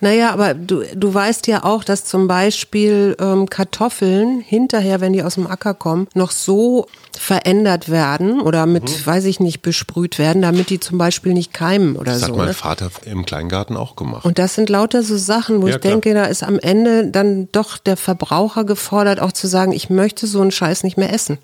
Naja, 0.00 0.32
aber 0.32 0.54
du, 0.54 0.82
du 0.94 1.12
weißt 1.14 1.46
ja 1.46 1.64
auch, 1.64 1.84
dass 1.84 2.04
zum 2.04 2.26
Beispiel 2.28 3.16
ähm, 3.20 3.48
Kartoffeln 3.50 4.40
hinterher, 4.40 5.00
wenn 5.00 5.12
die 5.12 5.22
aus 5.22 5.34
dem 5.34 5.46
Acker 5.46 5.74
kommen, 5.74 6.08
noch 6.14 6.30
so 6.30 6.86
verändert 7.18 7.88
werden 7.90 8.40
oder 8.40 8.66
mit, 8.66 8.84
Mhm. 8.84 9.06
weiß 9.06 9.24
ich 9.26 9.40
nicht, 9.40 9.62
besprüht 9.62 10.18
werden, 10.18 10.42
damit 10.42 10.70
die 10.70 10.80
zum 10.80 10.98
Beispiel 10.98 11.32
nicht 11.34 11.52
keimen 11.54 11.96
oder 11.96 12.12
Das 12.12 12.20
so. 12.22 12.28
hat 12.28 12.36
mein 12.36 12.46
ne? 12.48 12.54
Vater 12.54 12.90
im 13.04 13.24
Kleingarten 13.24 13.76
auch 13.76 13.96
gemacht. 13.96 14.13
Und 14.22 14.38
das 14.38 14.54
sind 14.54 14.68
lauter 14.68 15.02
so 15.02 15.16
Sachen, 15.16 15.62
wo 15.62 15.68
Ja, 15.68 15.74
ich 15.76 15.80
klar. 15.80 15.92
denke, 15.92 16.14
da 16.14 16.24
ist 16.24 16.42
am 16.42 16.58
Ende 16.58 17.06
dann 17.08 17.48
doch 17.52 17.78
der 17.78 17.96
Verbraucher 17.96 18.64
gefordert, 18.64 19.20
auch 19.20 19.32
zu 19.32 19.46
sagen, 19.46 19.72
ich 19.72 19.90
möchte 19.90 20.26
so 20.26 20.40
einen 20.40 20.50
Scheiß 20.50 20.84
nicht 20.84 20.96
mehr 20.96 21.12
essen. 21.12 21.38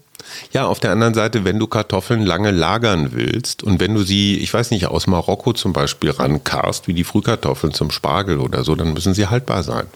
Ja, 0.53 0.67
auf 0.67 0.79
der 0.81 0.93
anderen 0.93 1.15
Seite, 1.15 1.45
wenn 1.45 1.59
du 1.59 1.67
Kartoffeln 1.67 2.25
lange 2.25 2.51
lagern 2.51 3.11
willst 3.13 3.63
und 3.63 3.81
wenn 3.81 3.95
du 3.95 4.03
sie, 4.03 4.37
ich 4.39 4.53
weiß 4.53 4.71
nicht, 4.71 4.87
aus 4.87 5.07
Marokko 5.07 5.55
zum 5.55 5.73
Beispiel 5.73 6.11
rankarst, 6.11 6.87
wie 6.89 6.95
die 6.95 7.05
Frühkartoffeln 7.05 7.73
zum 7.73 7.91
Spargel 7.91 8.39
oder 8.39 8.63
so, 8.63 8.75
dann 8.75 8.93
müssen 8.93 9.15
sie 9.15 9.27
haltbar 9.29 9.63
sein. 9.63 9.87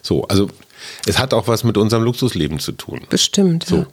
So, 0.00 0.24
also 0.28 0.48
es 1.06 1.18
hat 1.18 1.34
auch 1.34 1.48
was 1.48 1.64
mit 1.64 1.76
unserem 1.76 2.04
Luxusleben 2.04 2.60
zu 2.60 2.70
tun. 2.72 3.00
Bestimmt. 3.10 3.66
So. 3.66 3.76
Ja. 3.78 3.86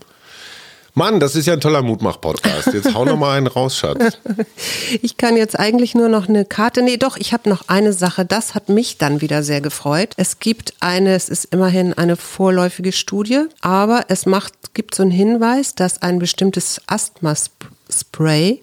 Mann, 0.97 1.19
das 1.19 1.35
ist 1.35 1.45
ja 1.45 1.53
ein 1.53 1.59
toller 1.59 1.81
Mutmach-Podcast. 1.81 2.73
Jetzt 2.73 2.93
hau 2.93 3.03
noch 3.03 3.17
mal 3.17 3.37
einen 3.37 3.47
raus, 3.47 3.77
Schatz. 3.77 4.17
Ich 5.01 5.17
kann 5.17 5.35
jetzt 5.35 5.59
eigentlich 5.59 5.93
nur 5.93 6.07
noch 6.07 6.29
eine 6.29 6.45
Karte. 6.45 6.81
Nee, 6.81 6.95
doch, 6.97 7.17
ich 7.17 7.33
habe 7.33 7.49
noch 7.49 7.67
eine 7.67 7.91
Sache. 7.91 8.23
Das 8.23 8.55
hat 8.55 8.69
mich 8.69 8.97
dann 8.97 9.19
wieder 9.19 9.43
sehr 9.43 9.59
gefreut. 9.59 10.13
Es 10.15 10.39
gibt 10.39 10.73
eine, 10.79 11.15
es 11.15 11.27
ist 11.27 11.45
immerhin 11.45 11.93
eine 11.93 12.15
vorläufige 12.15 12.93
Studie, 12.93 13.41
aber 13.61 14.05
es 14.07 14.25
macht, 14.25 14.53
gibt 14.73 14.95
so 14.95 15.03
einen 15.03 15.11
Hinweis, 15.11 15.75
dass 15.75 16.01
ein 16.01 16.19
bestimmtes 16.19 16.81
Asthma-Spray 16.87 18.61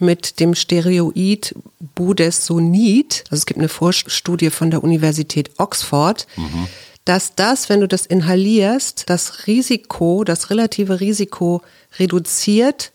mit 0.00 0.40
dem 0.40 0.54
Steroid 0.54 1.54
Budesonid, 1.94 3.24
also 3.30 3.40
es 3.40 3.46
gibt 3.46 3.58
eine 3.58 3.68
Vorstudie 3.68 4.50
von 4.50 4.70
der 4.70 4.82
Universität 4.82 5.50
Oxford, 5.58 6.26
dass 7.08 7.34
das, 7.34 7.70
wenn 7.70 7.80
du 7.80 7.88
das 7.88 8.04
inhalierst, 8.04 9.08
das 9.08 9.46
Risiko, 9.46 10.24
das 10.24 10.50
relative 10.50 11.00
Risiko 11.00 11.62
reduziert 11.98 12.92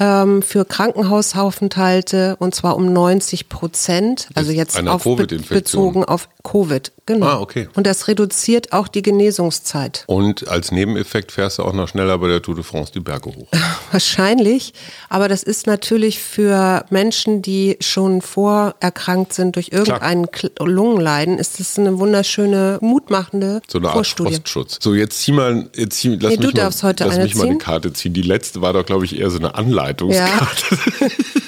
ähm, 0.00 0.42
für 0.42 0.64
Krankenhausaufenthalte 0.64 2.36
und 2.38 2.54
zwar 2.54 2.76
um 2.76 2.92
90 2.92 3.48
Prozent. 3.48 4.28
Also 4.34 4.50
jetzt 4.50 4.76
auf, 4.88 5.02
Covid-Infektion. 5.04 5.58
bezogen 5.58 6.04
auf 6.04 6.28
Covid. 6.42 6.90
Genau. 7.06 7.26
Ah, 7.26 7.40
okay. 7.40 7.68
Und 7.74 7.86
das 7.86 8.06
reduziert 8.08 8.72
auch 8.72 8.86
die 8.88 9.02
Genesungszeit. 9.02 10.04
Und 10.06 10.48
als 10.48 10.70
Nebeneffekt 10.70 11.32
fährst 11.32 11.58
du 11.58 11.64
auch 11.64 11.72
noch 11.72 11.88
schneller 11.88 12.16
bei 12.18 12.28
der 12.28 12.40
Tour 12.40 12.54
de 12.54 12.62
France 12.64 12.92
die 12.92 13.00
Berge 13.00 13.30
hoch. 13.30 13.48
Wahrscheinlich. 13.90 14.72
Aber 15.08 15.28
das 15.28 15.42
ist 15.42 15.66
natürlich 15.66 16.20
für 16.20 16.84
Menschen, 16.90 17.42
die 17.42 17.76
schon 17.80 18.22
vorerkrankt 18.22 19.32
sind 19.32 19.56
durch 19.56 19.70
irgendein 19.72 20.26
Kl- 20.26 20.52
Lungenleiden, 20.64 21.38
ist 21.38 21.58
das 21.58 21.78
eine 21.78 21.98
wunderschöne, 21.98 22.78
mutmachende 22.80 23.60
So 23.68 23.78
eine 23.78 23.88
Art 23.88 23.94
Vorstudie. 23.96 24.34
Frostschutz. 24.36 24.78
So, 24.80 24.94
jetzt 24.94 25.18
zieh 25.20 25.32
mal, 25.32 25.68
jetzt 25.76 25.96
zieh, 25.98 26.16
lass 26.20 26.38
Nee, 26.38 26.46
mich 26.46 26.54
mal, 26.54 26.62
lass 26.64 26.84
eine 26.84 27.24
mich 27.24 27.34
mal 27.34 27.46
eine. 27.48 27.58
Karte 27.58 27.92
ziehen. 27.92 28.14
Die 28.14 28.22
letzte 28.22 28.62
war 28.62 28.72
doch, 28.72 28.86
glaube 28.86 29.04
ich, 29.04 29.18
eher 29.18 29.30
so 29.30 29.38
eine 29.38 29.56
Anleitungskarte. 29.90 30.78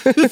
Ja, 0.05 0.13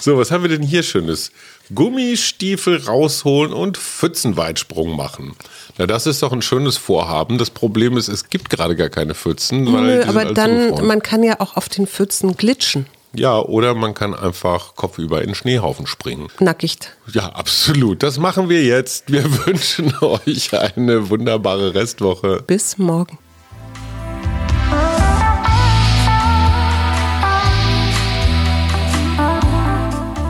So, 0.00 0.16
was 0.16 0.30
haben 0.30 0.42
wir 0.42 0.48
denn 0.48 0.62
hier 0.62 0.84
Schönes? 0.84 1.32
Gummistiefel 1.74 2.84
rausholen 2.86 3.52
und 3.52 3.76
Pfützenweitsprung 3.76 4.94
machen. 4.96 5.34
Na, 5.76 5.86
das 5.86 6.06
ist 6.06 6.22
doch 6.22 6.32
ein 6.32 6.40
schönes 6.40 6.76
Vorhaben. 6.76 7.36
Das 7.36 7.50
Problem 7.50 7.96
ist, 7.96 8.06
es 8.08 8.30
gibt 8.30 8.48
gerade 8.48 8.76
gar 8.76 8.90
keine 8.90 9.14
Pfützen. 9.14 9.70
Weil 9.72 9.82
nö, 9.82 10.04
aber 10.04 10.26
dann, 10.32 10.50
zugefroren. 10.60 10.86
man 10.86 11.02
kann 11.02 11.24
ja 11.24 11.40
auch 11.40 11.56
auf 11.56 11.68
den 11.68 11.86
Pfützen 11.88 12.36
glitschen, 12.36 12.86
Ja, 13.12 13.38
oder 13.40 13.74
man 13.74 13.92
kann 13.94 14.14
einfach 14.14 14.76
kopfüber 14.76 15.20
in 15.20 15.26
den 15.30 15.34
Schneehaufen 15.34 15.86
springen. 15.88 16.28
nackigt. 16.38 16.96
Ja, 17.12 17.30
absolut. 17.30 18.02
Das 18.04 18.18
machen 18.18 18.48
wir 18.48 18.62
jetzt. 18.62 19.10
Wir 19.10 19.24
wünschen 19.46 19.92
euch 20.00 20.54
eine 20.54 21.10
wunderbare 21.10 21.74
Restwoche. 21.74 22.44
Bis 22.46 22.78
morgen. 22.78 23.18